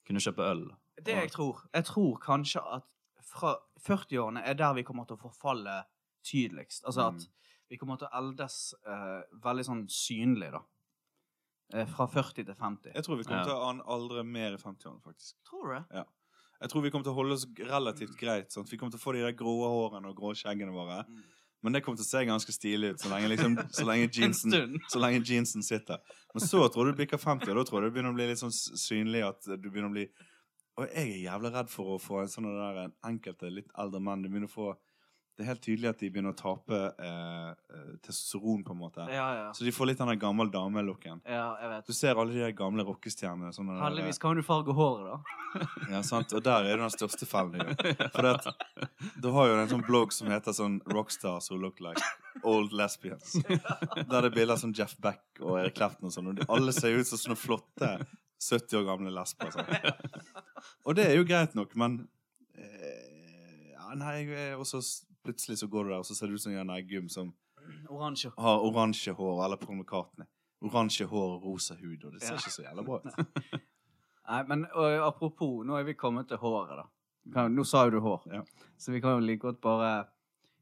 kunne 0.08 0.20
kjøpe 0.24 0.48
øl. 0.48 0.64
Det 1.02 1.16
jeg 1.18 1.32
tror 1.32 1.62
Jeg 1.74 1.86
tror 1.86 2.20
kanskje 2.24 2.62
at 2.78 2.88
fra 3.32 3.56
40-årene 3.88 4.44
er 4.46 4.54
der 4.60 4.74
vi 4.76 4.84
kommer 4.84 5.06
til 5.08 5.16
å 5.18 5.22
forfalle 5.30 5.84
tydeligst. 6.24 6.84
Altså 6.86 7.08
at 7.10 7.14
Mm. 7.14 7.28
vi 7.70 7.78
kommer 7.78 7.98
til 7.98 8.08
å 8.08 8.18
eldes 8.20 8.74
uh, 8.88 9.22
veldig 9.44 9.66
sånn 9.66 9.86
synlig, 9.90 10.52
da. 10.52 10.60
Eh, 11.74 11.86
fra 11.88 12.08
40 12.08 12.44
til 12.46 12.56
50. 12.56 12.92
Jeg 12.94 13.04
tror 13.04 13.18
vi 13.18 13.24
kommer 13.24 13.38
Ja. 13.40 13.44
til 13.46 13.54
å 13.54 13.70
an- 13.70 13.82
aldre 13.88 14.24
mer 14.26 14.54
i 14.54 14.58
50-årene, 14.58 15.02
faktisk. 15.02 15.34
Tror 15.48 15.64
du 15.68 15.74
det? 15.80 16.06
Jeg 16.62 16.70
tror 16.70 16.82
vi 16.84 16.90
kommer 16.92 17.04
til 17.04 17.14
å 17.14 17.16
holde 17.16 17.34
oss 17.34 17.46
relativt 17.58 18.18
greit. 18.20 18.52
Sant? 18.52 18.70
Vi 18.70 18.78
kommer 18.78 18.92
til 18.92 19.00
å 19.00 19.04
få 19.04 19.14
de 19.14 19.22
der 19.22 19.32
grå 19.34 19.56
hårene 19.66 20.10
og 20.10 20.16
grå 20.16 20.34
skjeggene 20.36 20.72
våre. 20.74 21.06
Mm. 21.08 21.24
Men 21.64 21.74
det 21.74 21.84
kommer 21.84 21.98
til 21.98 22.04
å 22.06 22.12
se 22.12 22.26
ganske 22.26 22.52
stilig 22.52 22.92
ut 22.94 23.00
så 23.00 23.10
lenge, 23.10 23.30
liksom, 23.30 23.56
så 23.72 23.86
lenge, 23.86 24.10
jeansen, 24.12 24.80
så 24.90 25.00
lenge 25.00 25.24
jeansen 25.24 25.64
sitter. 25.64 25.98
Men 26.34 26.42
så 26.42 26.68
tror 26.70 26.86
du 26.86 26.92
du 26.94 27.06
bikker 27.06 27.18
50, 27.22 27.50
og 27.52 27.56
da 27.56 27.64
tror 27.64 27.82
jeg 27.82 27.92
det 27.92 27.94
begynner 27.96 28.12
å 28.14 28.16
bli 28.18 28.28
litt 28.28 28.38
sånn 28.42 28.52
synlig 28.54 29.24
at 29.28 29.42
du 29.62 29.70
begynner 29.70 29.90
å 29.90 29.94
bli 29.94 30.08
Og 30.78 30.88
jeg 30.88 31.04
er 31.28 31.30
jævlig 31.30 31.52
redd 31.54 31.70
for 31.70 31.98
å 31.98 32.02
få 32.02 32.22
en 32.22 32.28
sånn 32.32 32.46
der 32.48 32.86
en 32.86 32.94
enkelte 33.04 33.52
litt 33.52 33.68
eldre 33.78 34.00
menn. 34.02 34.22
Du 34.24 34.30
begynner 34.30 34.48
å 34.48 34.54
få 34.56 34.78
Det 35.38 35.46
er 35.46 35.50
helt 35.54 35.64
tydelig 35.64 35.90
at 35.90 36.02
de 36.02 36.10
begynner 36.12 36.34
å 36.34 36.38
tape 36.38 36.78
eh, 36.78 37.52
eh, 37.52 37.92
testosteron, 38.04 38.66
på 38.68 38.76
en 38.76 38.80
måte. 38.82 39.06
Ja, 39.10 39.28
ja. 39.38 39.46
Så 39.58 39.66
de 39.66 39.72
får 39.74 39.90
litt 39.90 40.02
den 40.02 40.12
gammel 40.22 40.52
dame-looken. 40.54 41.22
Ja, 41.26 41.46
jeg 41.62 41.72
vet. 41.72 41.88
Du 41.88 41.98
ser 41.98 42.20
alle 42.22 42.36
de 42.36 42.52
gamle 42.58 42.86
rockestjernene. 42.86 43.54
Sånne 43.56 43.80
Heldigvis 43.82 44.22
kan 44.22 44.38
du 44.38 44.44
farge 44.46 44.76
håret, 44.76 45.08
da. 45.08 45.40
Ja, 45.96 46.04
sant? 46.08 46.36
Og 46.38 46.44
der 46.46 46.68
er 46.68 46.78
du 46.80 46.86
den 46.86 46.94
største 46.94 47.28
fellen. 47.28 47.74
For 48.14 48.28
det 48.28 48.36
du 49.24 49.30
har 49.36 49.50
jo 49.50 49.58
en 49.60 49.70
sånn 49.72 49.84
blogg 49.88 50.14
som 50.16 50.30
heter 50.32 50.56
sånn 50.56 50.80
'Rockstars 50.86 51.50
who 51.52 51.58
look 51.60 51.82
like 51.84 52.02
old 52.44 52.74
lesbians'. 52.74 53.36
Der 54.12 54.22
det 54.22 54.32
er 54.32 54.36
bilder 54.36 54.60
som 54.60 54.74
Jeff 54.76 54.96
Beck 55.02 55.42
og 55.42 55.60
Erik 55.60 55.76
Clapton 55.78 56.10
og 56.10 56.16
sånn. 56.16 56.32
Og 56.32 56.40
de, 56.40 56.48
alle 56.50 56.74
ser 56.76 56.96
ut 56.98 57.08
som 57.08 57.20
sånne 57.20 57.40
flotte 57.40 57.92
70 58.42 58.80
år 58.80 58.88
gamle 58.88 59.14
lesber. 59.14 59.52
Sånn. 59.54 59.70
Og 60.88 60.98
det 60.98 61.06
er 61.10 61.20
jo 61.20 61.28
greit 61.28 61.54
nok, 61.58 61.76
men 61.78 62.02
eh, 62.58 63.74
Ja, 63.76 63.92
nei, 63.98 64.22
jeg 64.24 64.54
er 64.54 64.62
også 64.62 64.82
plutselig 65.24 65.58
så 65.62 65.68
går 65.68 65.84
du 65.84 65.90
der, 65.90 65.98
og 66.02 66.06
så 66.06 66.16
ser 66.18 66.28
du 66.28 66.34
ut 66.34 66.42
som 66.44 66.54
Jan 66.54 66.70
Eggum 66.70 67.10
som 67.10 67.34
Oransje. 67.94 68.32
har 68.38 68.64
oransje 68.66 69.14
hår, 69.14 69.44
eller 69.46 69.58
Paul 69.62 69.78
McCartney. 69.82 70.28
Oransje 70.62 71.06
hår 71.10 71.36
og 71.38 71.44
rosa 71.46 71.76
hud, 71.76 72.04
og 72.06 72.14
det 72.14 72.22
ser 72.22 72.34
Ja. 72.34 72.40
ikke 72.42 72.52
så 72.56 72.64
jævla 72.66 72.84
bra 72.86 73.00
ut. 73.02 73.62
Nei, 74.32 74.42
men 74.48 74.66
og, 74.74 74.98
apropos, 75.08 75.66
nå 75.66 75.76
er 75.80 75.84
vi 75.84 75.94
kommet 75.98 76.28
til 76.30 76.38
håret, 76.38 76.78
da. 76.78 76.86
Kan, 77.34 77.54
nå 77.56 77.64
sa 77.68 77.84
jo 77.86 77.92
du 77.98 78.00
hår, 78.02 78.24
Ja. 78.34 78.42
så 78.78 78.92
vi 78.92 79.02
kan 79.02 79.18
jo 79.20 79.20
like 79.26 79.40
godt 79.42 79.60
bare 79.62 80.06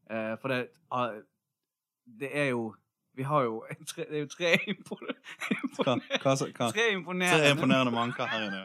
eh, 0.09 0.35
For 0.41 0.47
det 0.51 0.69
Det 2.19 2.29
er 2.35 2.49
jo 2.49 2.73
Vi 3.15 3.23
har 3.23 3.43
jo 3.43 3.63
tre, 3.87 4.03
Det 4.09 4.17
er 4.17 4.19
jo 4.25 4.27
tre 4.27 4.49
hva, 5.79 5.95
hva? 6.23 6.35
Tre 6.35 6.71
Tre 6.71 6.91
imponerende 6.93 7.51
imponerende 7.53 7.91
manker 7.95 8.25
her 8.27 8.45
inne. 8.47 8.61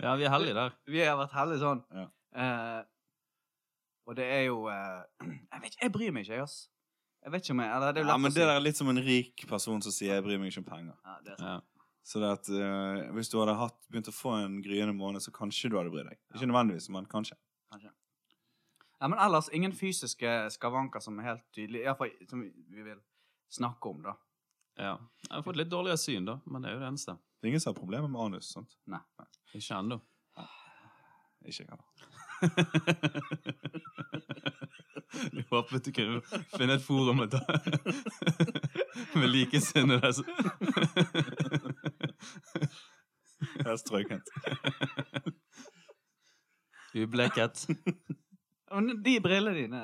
Ja, 0.00 0.14
vi 0.16 0.24
er 0.24 0.30
heldige 0.32 0.54
der. 0.56 0.72
Vi 0.90 1.00
har 1.04 1.16
vært 1.20 1.34
heldige 1.36 1.60
sånn. 1.62 1.82
Ja. 1.94 2.06
Eh, 2.34 2.80
og 4.06 4.16
det 4.18 4.24
er 4.28 4.46
jo 4.48 4.64
eh, 4.68 5.02
Jeg 5.52 5.60
vet 5.60 5.70
ikke, 5.72 5.82
jeg 5.82 5.92
bryr 5.92 6.14
meg 6.14 6.26
ikke, 6.26 6.38
jeg, 6.38 6.48
ass. 6.48 6.56
Jeg 7.24 7.32
vet 7.32 7.46
ikke 7.46 7.54
om 7.56 7.62
jeg 7.64 7.76
Eller 7.76 7.92
det 7.92 8.02
er 8.02 8.04
jo 8.04 8.10
Ja, 8.12 8.16
men 8.20 8.32
å 8.32 8.34
det 8.34 8.42
der 8.44 8.52
er 8.56 8.64
litt 8.64 8.80
som 8.80 8.90
en 8.92 9.00
rik 9.06 9.46
person 9.48 9.82
som 9.84 9.94
sier 9.94 10.14
'jeg 10.14 10.24
bryr 10.26 10.38
meg 10.38 10.52
ikke 10.52 10.64
om 10.64 10.68
penger'. 10.68 10.98
Ja, 11.04 11.16
det 11.24 11.32
er 11.32 11.36
sant. 11.40 11.48
Ja. 11.48 11.84
Så 12.04 12.20
det 12.20 12.30
at 12.36 12.48
eh, 12.52 13.12
hvis 13.16 13.30
du 13.32 13.38
hadde 13.40 13.54
hatt, 13.56 13.78
begynt 13.88 14.10
å 14.10 14.12
få 14.12 14.34
en 14.44 14.58
gryende 14.62 14.92
måned, 14.92 15.22
så 15.24 15.32
kanskje 15.32 15.70
du 15.72 15.78
hadde 15.78 15.92
brydd 15.94 16.10
deg. 16.10 16.18
Ikke 16.34 16.50
nødvendigvis, 16.50 16.90
men 16.92 17.06
kanskje. 17.08 17.38
Kanskje. 17.72 17.94
Ja, 19.00 19.08
men 19.08 19.18
ellers 19.18 19.48
ingen 19.56 19.72
fysiske 19.72 20.34
skavanker 20.52 21.00
som 21.00 21.16
er 21.18 21.30
helt 21.30 21.46
tydelige. 21.56 21.86
Iallfall 21.88 22.12
som 22.28 22.42
vi 22.44 22.82
vil 22.82 23.00
snakke 23.48 23.88
om, 23.88 24.02
da. 24.04 24.14
ja. 24.76 24.98
Jeg 25.30 25.32
har 25.32 25.46
fått 25.46 25.56
litt 25.56 25.72
dårligere 25.72 25.96
syn, 25.96 26.28
da, 26.28 26.36
men 26.44 26.60
det 26.62 26.70
er 26.70 26.76
jo 26.76 26.82
det 26.84 26.90
eneste. 26.92 27.16
Det 27.40 27.48
er 27.48 27.54
ingen 27.54 27.64
som 27.64 27.72
har 27.72 27.80
problemer 27.80 28.08
med 28.08 28.20
anus. 28.20 28.52
sant? 28.52 28.76
Nei, 28.86 29.00
Ikke 29.54 29.80
ennå. 29.80 30.00
Ikke 31.44 31.64
jeg 31.64 31.68
heller. 31.68 32.13
Jeg 35.14 35.44
håpet 35.50 35.84
du 35.86 35.90
kunne 35.94 36.20
finne 36.56 36.74
et 36.78 36.82
forum 36.82 37.16
med, 37.22 37.34
med 39.14 39.28
likesinnede. 39.30 40.12
så- 40.12 40.24
Jeg 43.54 43.66
er 43.72 43.76
strøkent. 43.76 44.28
Ubleket. 46.94 47.66
Men 48.74 49.02
de 49.04 49.20
brillene 49.22 49.54
dine, 49.58 49.82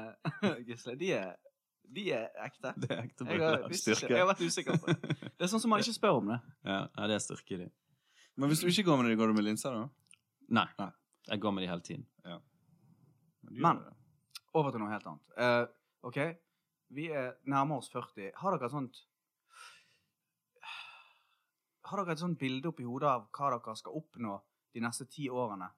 Gisle, 0.67 0.95
de 0.99 1.13
er, 1.15 1.33
de 1.95 2.05
er 2.15 2.27
ekte. 2.47 2.73
Det 2.81 2.91
er 2.91 3.03
ekte 3.05 3.27
Jeg 3.29 3.41
har, 3.41 3.57
briller. 3.63 3.77
Styrke. 3.83 4.09
jeg 4.11 4.19
har 4.23 4.29
vært 4.33 4.43
usikker 4.47 4.79
på 4.83 4.87
det. 4.91 4.99
Det 5.31 5.47
er 5.47 5.51
sånn 5.53 5.63
som 5.63 5.71
man 5.71 5.83
ikke 5.83 5.95
spør 5.97 6.19
om 6.23 6.27
det. 6.33 6.41
Ja, 6.67 6.81
ja, 6.97 7.07
det 7.11 7.15
er 7.19 7.23
styrke 7.25 7.55
i 7.55 7.61
de. 7.65 7.69
Men 8.39 8.49
hvis 8.51 8.63
du 8.65 8.67
ikke 8.71 8.87
går 8.89 8.97
med 9.03 9.11
det, 9.11 9.19
går 9.21 9.27
du 9.31 9.35
med 9.39 9.45
linser, 9.47 9.71
da? 9.75 9.83
Nei. 10.61 10.67
Nei. 10.81 10.91
Jeg 11.29 11.41
går 11.41 11.53
med 11.53 11.65
de 11.65 11.69
hele 11.71 11.85
tiden. 11.87 12.07
Ja. 12.25 12.39
Men, 13.51 13.61
Men- 13.63 13.97
Over 14.55 14.73
til 14.75 14.83
noe 14.83 14.91
helt 14.91 15.07
annet. 15.07 15.35
Uh, 15.39 16.09
OK, 16.09 16.17
vi 16.91 17.07
er 17.15 17.37
nærmer 17.47 17.79
oss 17.79 17.91
40. 17.93 18.33
Har 18.35 18.57
dere 18.57 18.67
et 18.67 18.75
sånt 18.75 19.05
Har 21.91 22.03
dere 22.03 22.15
et 22.17 22.23
sånt 22.23 22.39
bilde 22.39 22.71
oppi 22.71 22.87
hodet 22.87 23.09
av 23.11 23.29
hva 23.35 23.51
dere 23.55 23.77
skal 23.79 23.97
oppnå 23.99 24.41
de 24.75 24.83
neste 24.83 25.07
ti 25.11 25.29
årene? 25.31 25.71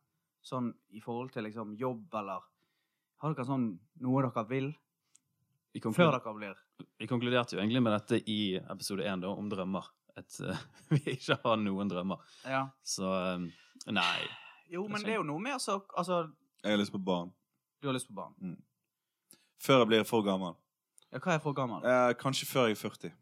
Sånn 0.42 0.72
i 0.96 1.00
forhold 1.04 1.32
til 1.34 1.46
liksom 1.46 1.76
jobb, 1.78 2.08
eller 2.18 2.44
Har 3.22 3.34
dere 3.34 3.46
sånn 3.48 3.68
noe 4.02 4.24
dere 4.24 4.44
vil 4.48 4.72
Vi, 5.72 5.80
før 5.80 6.16
dere 6.16 6.34
blir 6.36 6.58
vi 6.98 7.06
konkluderte 7.06 7.56
jo 7.56 7.60
egentlig 7.62 7.82
med 7.82 7.94
dette 7.94 8.18
i 8.30 8.56
episode 8.56 9.04
én, 9.06 9.20
da, 9.22 9.30
om 9.30 9.48
drømmer. 9.48 9.86
At 10.18 10.34
uh, 10.44 10.58
vi 10.92 11.14
ikke 11.14 11.38
har 11.44 11.60
noen 11.60 11.88
drømmer. 11.88 12.20
Ja. 12.44 12.66
Så 12.84 13.06
um, 13.08 13.46
nei. 13.88 14.18
Jo, 14.72 14.86
men 14.88 15.02
det 15.04 15.12
er 15.12 15.20
jo 15.20 15.26
noe 15.28 15.40
med 15.42 15.52
altså, 15.52 15.80
altså 15.96 16.22
Jeg 16.62 16.72
har 16.72 16.78
lyst 16.80 16.92
på 16.94 16.98
barn. 16.98 17.32
Du 17.82 17.88
har 17.90 17.94
lyst 17.94 18.08
på 18.08 18.14
barn. 18.16 18.56
Før 19.60 19.82
jeg 19.82 19.86
blir 19.90 20.04
for 20.08 20.24
gammel. 20.26 20.54
Ja, 21.12 21.20
hva 21.20 21.34
er 21.34 21.42
for 21.44 21.52
gammel? 21.52 21.84
Eh, 21.84 22.14
kanskje 22.16 22.46
før 22.48 22.70
jeg 22.70 22.78
er 22.78 22.80
40. 22.80 23.12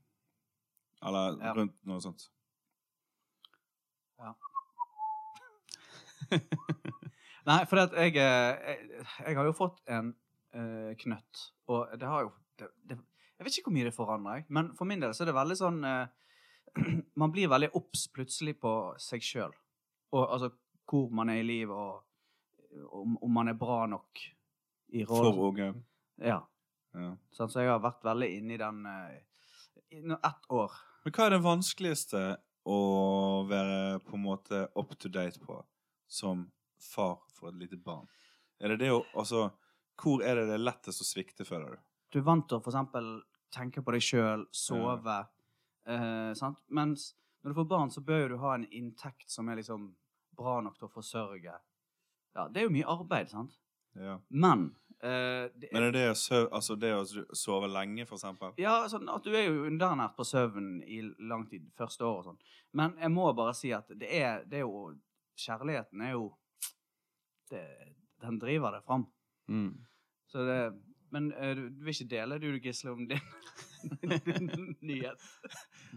Eller 1.09 1.39
Ja. 1.41 1.53
rundt 1.57 1.75
noe 1.89 2.01
sånt. 2.01 2.29
Ja. 4.21 4.33
Nei, 7.51 7.65
for 7.67 7.81
at 7.83 7.93
jeg, 7.97 8.17
eh, 8.17 8.53
jeg 8.69 9.07
Jeg 9.27 9.37
har 9.37 9.45
jo 9.45 9.53
fått 9.57 9.81
en 9.89 10.15
uh, 10.55 10.95
knøtt, 10.95 11.53
og 11.67 11.89
det 11.99 12.09
har 12.09 12.21
jo 12.23 12.33
det, 12.59 12.69
det, 12.85 12.99
Jeg 13.39 13.45
vet 13.45 13.59
ikke 13.59 13.71
hvor 13.71 13.79
mye 13.79 13.89
det 13.89 13.95
forandrer, 13.97 14.45
men 14.49 14.77
for 14.77 14.85
min 14.85 15.01
del 15.01 15.15
så 15.15 15.25
er 15.25 15.33
det 15.33 15.35
veldig 15.35 15.57
sånn 15.57 15.85
uh, 15.85 16.07
Man 17.21 17.33
blir 17.33 17.49
veldig 17.49 17.73
obs 17.75 18.07
plutselig 18.15 18.59
på 18.61 18.95
seg 18.99 19.25
sjøl. 19.25 19.55
Og 20.13 20.27
altså 20.33 20.51
hvor 20.91 21.11
man 21.15 21.31
er 21.31 21.41
i 21.41 21.47
livet, 21.47 21.77
og 21.77 23.01
om, 23.01 23.17
om 23.23 23.33
man 23.35 23.51
er 23.53 23.59
bra 23.59 23.85
nok 23.91 24.23
i 24.91 25.05
For 25.07 25.31
unge. 25.49 25.73
Ja. 26.19 26.41
Ja. 26.95 27.11
Sånn, 27.31 27.51
så 27.51 27.63
jeg 27.63 27.71
har 27.71 27.83
vært 27.83 28.03
veldig 28.03 28.29
inne 28.41 28.57
i 28.57 28.61
den 28.61 28.87
eh, 28.91 29.19
i 29.95 30.01
ett 30.17 30.49
år. 30.51 30.75
Men 31.05 31.15
hva 31.15 31.27
er 31.27 31.37
det 31.37 31.45
vanskeligste 31.45 32.23
å 32.71 32.79
være 33.49 34.01
på 34.07 34.17
en 34.19 34.25
måte 34.25 34.65
up 34.79 34.97
to 34.99 35.11
date 35.13 35.41
på 35.43 35.61
som 36.11 36.49
far 36.83 37.21
for 37.35 37.53
et 37.53 37.61
lite 37.63 37.79
barn? 37.79 38.09
Er 38.61 38.75
det 38.75 38.83
det 38.85 38.91
å 38.93 39.05
Altså, 39.15 39.49
hvor 40.01 40.25
er 40.25 40.37
det 40.39 40.49
det 40.51 40.59
er 40.59 40.67
lettest 40.67 41.03
å 41.03 41.07
svikte, 41.07 41.47
føler 41.47 41.77
du? 41.77 41.87
Du 42.11 42.21
er 42.21 42.27
vant 42.27 42.47
til 42.49 42.59
å 42.59 42.65
for 42.65 42.73
eksempel 42.73 43.21
tenke 43.55 43.83
på 43.85 43.95
deg 43.95 44.05
sjøl, 44.05 44.45
sove, 44.55 45.17
eh, 45.87 46.33
sant? 46.39 46.59
Mens 46.69 47.13
når 47.41 47.53
du 47.53 47.59
får 47.61 47.69
barn, 47.71 47.91
så 47.91 48.03
bør 48.05 48.33
du 48.33 48.39
ha 48.43 48.55
en 48.55 48.67
inntekt 48.67 49.31
som 49.33 49.49
er 49.49 49.61
liksom 49.61 49.91
bra 50.37 50.61
nok 50.61 50.77
til 50.79 50.87
å 50.89 50.93
forsørge. 50.93 51.57
Ja, 52.37 52.49
det 52.49 52.61
er 52.63 52.69
jo 52.69 52.75
mye 52.75 52.87
arbeid, 52.89 53.29
sant? 53.33 53.57
Ja. 53.99 54.19
Men 54.31 54.69
eh, 55.03 55.49
det 55.59 55.73
Men 55.73 55.83
er 55.89 55.93
det 55.97 56.05
å, 56.13 56.15
søv, 56.15 56.49
altså 56.55 56.77
det 56.79 56.93
å 56.95 57.03
sove 57.35 57.67
lenge, 57.69 58.07
for 58.07 58.15
eksempel? 58.21 58.53
Ja, 58.63 58.77
sånn 58.89 59.09
at 59.11 59.25
du 59.27 59.33
er 59.35 59.49
jo 59.49 59.65
underernært 59.67 60.15
på 60.17 60.25
søvn 60.29 60.83
i 60.87 61.01
lang 61.27 61.49
tid, 61.51 61.67
første 61.79 62.07
år 62.07 62.21
og 62.21 62.25
sånn. 62.31 62.39
Men 62.79 62.95
jeg 63.01 63.11
må 63.11 63.33
bare 63.35 63.55
si 63.59 63.73
at 63.75 63.91
det 63.99 64.11
er, 64.23 64.45
det 64.47 64.61
er 64.63 64.67
jo 64.69 64.93
Kjærligheten 65.41 66.03
er 66.05 66.11
jo 66.13 66.27
det, 67.51 67.63
Den 68.21 68.39
driver 68.39 68.75
det 68.77 68.83
fram. 68.85 69.07
Mm. 69.49 69.73
Så 70.29 70.45
det 70.47 70.59
Men 71.11 71.33
eh, 71.33 71.55
du, 71.57 71.63
du 71.75 71.81
vil 71.85 71.95
ikke 71.97 72.11
dele, 72.13 72.37
du, 72.39 72.47
Gisle, 72.63 72.93
om 72.93 73.07
din, 73.09 73.19
din 74.27 74.77
nyhet? 74.87 75.19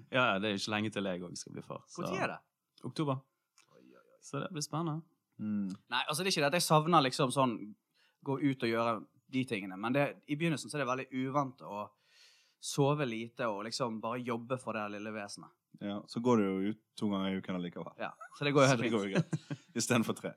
Ja, 0.09 0.39
det 0.39 0.47
er 0.47 0.55
jo 0.55 0.61
ikke 0.63 0.73
lenge 0.73 0.89
til 0.95 1.05
jeg 1.11 1.21
òg 1.27 1.35
skal 1.37 1.53
bli 1.53 1.61
far. 1.61 1.83
så- 1.87 2.01
Når 2.07 2.17
er 2.23 2.31
det? 2.33 2.39
Oktober. 2.89 3.19
Så 4.23 4.39
det 4.39 4.51
blir 4.55 4.63
spennende. 4.63 5.03
Mm. 5.39 5.71
Nei, 5.91 6.03
altså 6.07 6.21
det 6.23 6.29
er 6.29 6.35
ikke 6.35 6.43
det 6.45 6.51
at 6.53 6.59
jeg 6.61 6.67
savner 6.67 7.03
liksom 7.03 7.31
sånn 7.33 7.55
Gå 8.23 8.37
ut 8.39 8.61
og 8.63 8.69
gjøre 8.69 8.91
de 9.33 9.41
tingene. 9.43 9.75
Men 9.75 9.91
det, 9.91 10.03
i 10.31 10.37
begynnelsen 10.39 10.71
så 10.71 10.77
er 10.77 10.83
det 10.85 10.87
veldig 10.87 11.23
uvant 11.25 11.63
å 11.67 11.81
sove 12.63 13.03
lite 13.03 13.49
og 13.51 13.65
liksom 13.67 13.97
bare 13.99 14.21
jobbe 14.23 14.55
for 14.61 14.77
det 14.77 14.85
lille 14.93 15.11
vesenet. 15.11 15.51
Ja, 15.83 15.97
så 16.07 16.21
går 16.23 16.39
du 16.39 16.43
jo 16.45 16.71
ut 16.71 16.79
to 16.95 17.09
ganger 17.11 17.33
i 17.33 17.41
uken 17.41 17.57
allikevel. 17.57 17.91
Ja, 17.99 18.13
så 18.37 18.47
det 18.47 18.53
går 18.55 18.63
jo 18.63 18.69
helt 18.71 18.85
fint. 18.85 18.95
greit. 19.11 19.57
Istedenfor 19.81 20.15
tre. 20.15 20.31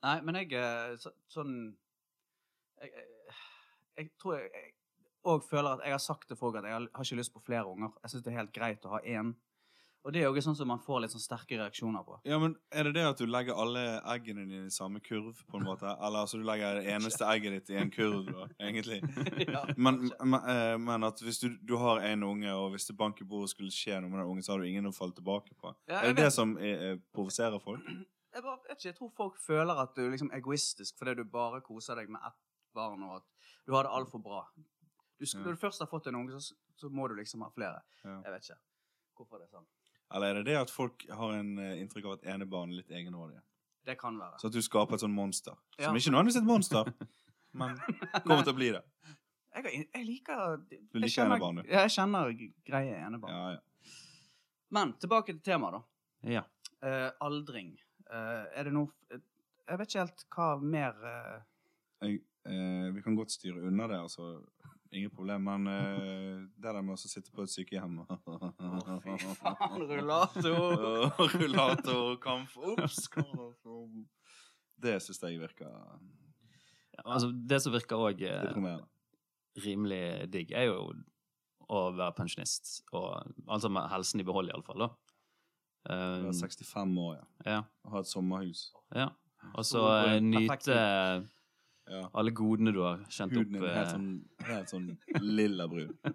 Nei, 0.00 0.16
men 0.24 0.40
jeg 0.40 0.56
eh, 0.56 0.96
så, 0.98 1.12
Sånn 1.30 1.54
jeg, 2.80 2.90
jeg, 2.90 3.36
jeg 4.00 4.10
tror 4.18 4.40
jeg, 4.40 4.72
òg 5.28 5.44
føler 5.44 5.76
at 5.76 5.84
jeg 5.84 5.94
har 5.94 6.02
sagt 6.02 6.26
til 6.30 6.38
folk 6.40 6.56
at 6.58 6.66
jeg 6.66 6.74
har, 6.74 6.88
har 6.96 7.06
ikke 7.06 7.20
lyst 7.20 7.34
på 7.36 7.44
flere 7.44 7.68
unger. 7.68 7.92
Jeg 8.02 8.14
syns 8.14 8.24
det 8.24 8.32
er 8.32 8.40
helt 8.40 8.54
greit 8.56 8.88
å 8.88 8.94
ha 8.96 9.02
én. 9.04 9.34
Og 10.00 10.14
det 10.14 10.22
er 10.22 10.30
jo 10.30 10.40
sånn 10.40 10.56
som 10.56 10.70
man 10.70 10.80
får 10.80 11.02
litt 11.02 11.12
sånn 11.12 11.20
sterke 11.20 11.58
reaksjoner 11.60 12.04
på. 12.06 12.14
Ja, 12.24 12.38
men 12.40 12.54
Er 12.72 12.88
det 12.88 12.94
det 12.96 13.02
at 13.04 13.18
du 13.20 13.26
legger 13.28 13.58
alle 13.60 13.82
eggene 14.14 14.46
dine 14.48 14.70
i 14.70 14.72
samme 14.72 15.02
kurv, 15.04 15.42
på 15.50 15.58
en 15.58 15.66
måte? 15.66 15.90
Eller 15.92 16.22
altså 16.24 16.40
du 16.40 16.44
legger 16.48 16.80
det 16.80 16.94
eneste 16.94 17.26
egget 17.28 17.58
ditt 17.58 17.72
i 17.74 17.76
en 17.82 17.92
kurv, 17.92 18.30
da, 18.30 18.46
egentlig? 18.64 19.02
ja, 19.54 19.66
Men, 19.76 20.06
men, 20.24 20.38
eh, 20.40 20.76
men 20.80 21.04
at 21.04 21.20
hvis 21.20 21.42
du, 21.42 21.50
du 21.60 21.76
har 21.82 22.00
en 22.08 22.24
unge, 22.30 22.54
og 22.54 22.70
hvis 22.72 22.88
det 22.88 22.96
bank 22.96 23.20
i 23.20 23.28
bordet 23.28 23.52
skulle 23.52 23.74
skje 23.74 23.98
noe 24.00 24.08
med 24.08 24.22
den 24.22 24.30
ungen, 24.30 24.46
så 24.46 24.54
har 24.54 24.64
du 24.64 24.70
ingen 24.70 24.88
å 24.88 24.94
falle 24.96 25.12
tilbake 25.16 25.52
på. 25.60 25.74
Ja, 25.90 26.00
er 26.00 26.14
det 26.14 26.22
det 26.22 26.30
det 26.30 26.32
som 26.38 26.56
er, 26.56 26.86
er, 26.88 27.02
provoserer 27.12 27.60
folk? 27.60 27.84
jeg, 28.34 28.46
bare, 28.46 28.56
vet 28.70 28.78
ikke, 28.78 28.88
jeg 28.88 28.98
tror 29.02 29.12
folk 29.20 29.36
føler 29.44 29.84
at 29.84 29.92
du 29.98 30.06
er 30.06 30.14
liksom 30.14 30.32
egoistisk 30.38 30.96
fordi 30.96 31.18
du 31.20 31.26
bare 31.28 31.60
koser 31.66 32.00
deg 32.00 32.08
med 32.08 32.24
ett 32.24 32.40
barn, 32.72 33.04
og 33.04 33.20
at 33.20 33.52
du 33.68 33.76
har 33.76 33.84
det 33.84 33.92
altfor 34.00 34.24
bra. 34.24 34.46
Du 35.20 35.26
Ja. 35.28 35.42
Når 35.44 35.52
du 35.52 35.60
først 35.60 35.82
har 35.84 35.88
fått 35.90 36.06
en 36.08 36.16
unge, 36.16 36.40
så, 36.40 36.54
så 36.80 36.88
må 36.88 37.04
du 37.08 37.12
liksom 37.18 37.42
ha 37.44 37.50
flere. 37.52 37.82
Jeg 38.00 38.32
vet 38.32 38.46
ikke 38.48 38.56
hvorfor 39.18 39.36
det 39.36 39.50
er 39.50 39.58
sånn. 39.58 39.66
Eller 40.14 40.26
er 40.34 40.34
det 40.40 40.44
det 40.50 40.56
at 40.58 40.70
folk 40.74 41.04
har 41.10 41.32
en 41.38 41.52
eh, 41.58 41.76
inntrykk 41.82 42.04
av 42.10 42.12
at 42.18 42.24
enebarn 42.34 42.70
er 42.72 42.80
litt 42.82 42.90
egenrådige? 42.90 43.42
Det 43.86 43.96
kan 43.98 44.18
være. 44.20 44.38
Så 44.40 44.48
at 44.50 44.52
du 44.56 44.60
skaper 44.62 44.94
et 44.98 45.00
sånn 45.04 45.14
monster. 45.14 45.54
Ja. 45.78 45.86
Som 45.88 45.96
ikke 45.96 46.10
nødvendigvis 46.12 46.36
er 46.36 46.42
et 46.44 46.50
monster, 46.50 46.90
men 47.52 47.76
kommer 48.26 48.42
til 48.44 48.52
å 48.52 48.56
bli 48.58 48.70
det. 48.74 48.82
Jeg, 49.54 49.64
har- 49.64 49.76
jeg 49.98 50.06
liker 50.06 50.56
Du 50.58 50.74
jeg 50.76 51.02
liker 51.04 51.14
kjenner- 51.14 51.36
enebarn, 51.38 51.56
du. 51.62 51.70
Ja, 51.72 51.80
jeg 51.86 51.94
kjenner 51.96 52.32
g- 52.38 52.52
greie 52.66 52.98
enebarn. 53.06 53.32
Ja, 53.34 53.52
ja. 53.56 53.94
Men 54.70 54.92
tilbake 55.02 55.32
til 55.34 55.40
temaet, 55.42 55.78
da. 55.78 55.82
Ja. 56.30 56.42
Eh, 56.86 57.10
aldring. 57.26 57.72
Eh, 58.10 58.44
er 58.60 58.64
det 58.68 58.72
noe 58.74 58.90
Jeg 59.10 59.78
vet 59.78 59.88
ikke 59.92 60.00
helt 60.02 60.22
hva 60.34 60.46
mer 60.62 60.96
eh, 61.06 61.40
Jeg, 62.02 62.20
eh, 62.46 62.90
vi 62.94 63.02
kan 63.04 63.14
godt 63.18 63.30
styre 63.34 63.62
unna 63.68 63.86
det, 63.90 63.98
altså. 64.02 64.28
Ingen 64.92 65.10
problem. 65.14 65.44
Men 65.46 65.66
uh, 65.66 66.40
det 66.56 66.72
der 66.74 66.82
med 66.82 66.96
å 66.96 67.00
sitte 67.00 67.30
på 67.34 67.44
et 67.46 67.52
sykehjem 67.52 68.00
Å, 68.02 68.06
fy 69.04 69.16
faen, 69.38 69.84
rullator! 69.86 71.12
Rullator, 71.36 72.16
kamp 72.22 72.56
Ops! 72.72 73.06
Det 74.80 74.96
syns 75.04 75.22
jeg 75.22 75.38
virker 75.38 75.68
Ja, 75.68 77.04
altså, 77.04 77.30
det 77.30 77.60
som 77.62 77.74
virker 77.74 78.00
òg 78.00 78.24
deprimerende. 78.24 78.88
rimelig 79.62 80.02
digg, 80.32 80.52
er 80.56 80.70
jo 80.70 80.90
å 81.70 81.84
være 81.94 82.16
pensjonist. 82.16 82.80
Og, 82.90 83.30
altså 83.46 83.70
med 83.70 83.86
helsen 83.92 84.22
i 84.22 84.26
behold, 84.26 84.50
iallfall. 84.50 84.88
Um, 85.86 86.26
er 86.28 86.36
65 86.36 86.98
år, 87.00 87.20
ja. 87.20 87.26
ja, 87.46 87.60
Og 87.86 87.94
ha 87.94 88.02
et 88.02 88.10
sommerhus. 88.10 88.70
ja. 88.96 89.10
Og 89.56 89.64
så 89.64 89.80
eh, 89.88 90.18
perfekt 90.20 90.66
nyte 90.68 90.80
Ja. 91.90 92.04
Alle 92.14 92.30
godene 92.30 92.72
du 92.72 92.80
har 92.84 93.00
kjent 93.10 93.32
Huden 93.34 93.46
opp. 93.46 93.52
din 93.56 93.64
er 93.66 93.74
helt 93.74 93.88
eh, 93.88 93.94
sånn, 93.96 94.10
helt 94.46 94.70
sånn 94.70 94.90
lilla 95.26 95.66
brun. 95.68 95.90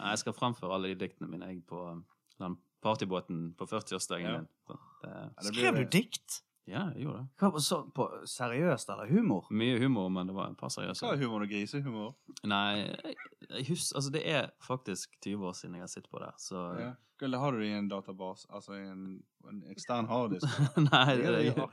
Jeg 0.00 0.18
skal 0.22 0.32
fremføre 0.36 0.72
alle 0.74 0.88
de 0.94 1.00
diktene 1.02 1.28
mine 1.28 1.48
jeg, 1.50 1.58
på 1.68 1.80
um, 1.92 2.04
den 2.40 2.54
partybåten 2.80 3.50
på 3.58 3.66
40-årsdagen 3.68 4.24
Ja. 4.30 4.36
min. 4.38 4.46
Det, 4.68 4.78
Ja, 5.10 5.26
Skrev 5.50 5.74
du 5.76 5.84
dikt? 5.92 6.38
ja, 6.68 6.86
jeg 6.94 7.02
gjorde 7.04 7.18
det. 7.18 7.28
Hva, 7.40 7.60
så, 7.60 7.78
på, 7.96 8.06
seriøst, 8.28 8.88
eller 8.94 9.08
humor? 9.10 9.46
Mye 9.50 9.78
humor, 9.80 10.08
men 10.08 10.26
det 10.28 10.34
var 10.36 10.50
et 10.52 10.56
par 10.60 10.68
seriøse. 10.72 11.04
Hva 11.04 11.12
er 11.16 11.20
humor 11.24 11.42
og 11.44 11.48
grisehumor? 11.52 12.14
Nei, 12.44 12.78
jeg, 12.86 13.16
jeg 13.50 13.66
husker, 13.68 13.96
altså 13.96 14.10
det 14.14 14.22
er 14.28 14.50
faktisk 14.64 15.16
20 15.24 15.46
år 15.50 15.52
siden 15.58 15.74
jeg 15.76 15.82
har 15.84 15.92
sittet 15.92 16.10
på 16.10 16.18
der, 16.24 16.32
så 16.38 16.64
Ja. 16.80 16.90
Eller 17.22 17.38
har 17.38 17.52
du 17.52 17.58
det 17.60 17.66
i 17.68 17.72
en 17.76 17.88
database? 17.88 18.46
Altså 18.48 18.72
i 18.72 18.86
en, 18.88 19.22
en 19.44 19.58
ekstern 19.68 20.06
harddisk? 20.08 20.46
Nei, 20.92 21.16
Det 21.16 21.26
er 21.28 21.40
i 21.40 21.50
det, 21.50 21.66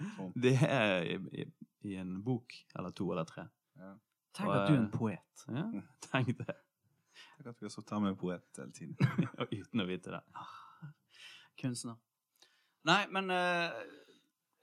det 0.44 0.56
er 0.68 1.04
i, 1.32 1.46
i, 1.88 1.98
en 2.02 2.18
bok, 2.24 2.54
eller 2.78 2.94
to 2.96 3.10
eller 3.14 3.28
tre. 3.30 3.48
Tenk 4.38 4.54
at 4.54 4.68
du 4.68 4.74
er 4.74 4.78
eh, 4.78 4.82
en 4.84 4.90
poet. 4.94 5.46
Ja, 5.50 5.66
tenk 6.12 6.34
det. 6.38 6.58
Tenk 7.38 7.52
at 7.54 7.62
vi 7.62 7.66
har 7.66 7.74
sittet 7.74 7.96
her 7.96 8.04
med 8.04 8.14
en 8.14 8.20
poet 8.20 8.60
hele 8.62 8.74
tiden. 8.76 8.98
Og 9.40 9.54
uten 9.54 9.84
å 9.84 9.88
vite 9.90 10.14
det. 10.14 10.22
Kunstner. 11.58 11.98
Nei, 12.88 13.02
men 13.12 13.34
uh, 13.34 13.74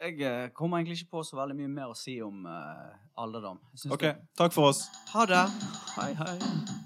jeg 0.01 0.21
eh, 0.23 0.47
kommer 0.57 0.79
egentlig 0.79 1.03
ikke 1.03 1.17
på 1.19 1.25
så 1.27 1.37
veldig 1.41 1.59
mye 1.59 1.75
mer 1.75 1.93
å 1.93 1.99
si 1.99 2.17
om 2.25 2.47
uh, 2.47 2.95
alderdom. 3.21 3.61
OK, 3.91 4.01
det- 4.07 4.17
takk 4.39 4.57
for 4.57 4.71
oss. 4.73 4.87
Ha 5.13 5.27
det! 5.31 5.45
Hei, 5.99 6.13
hei. 6.23 6.83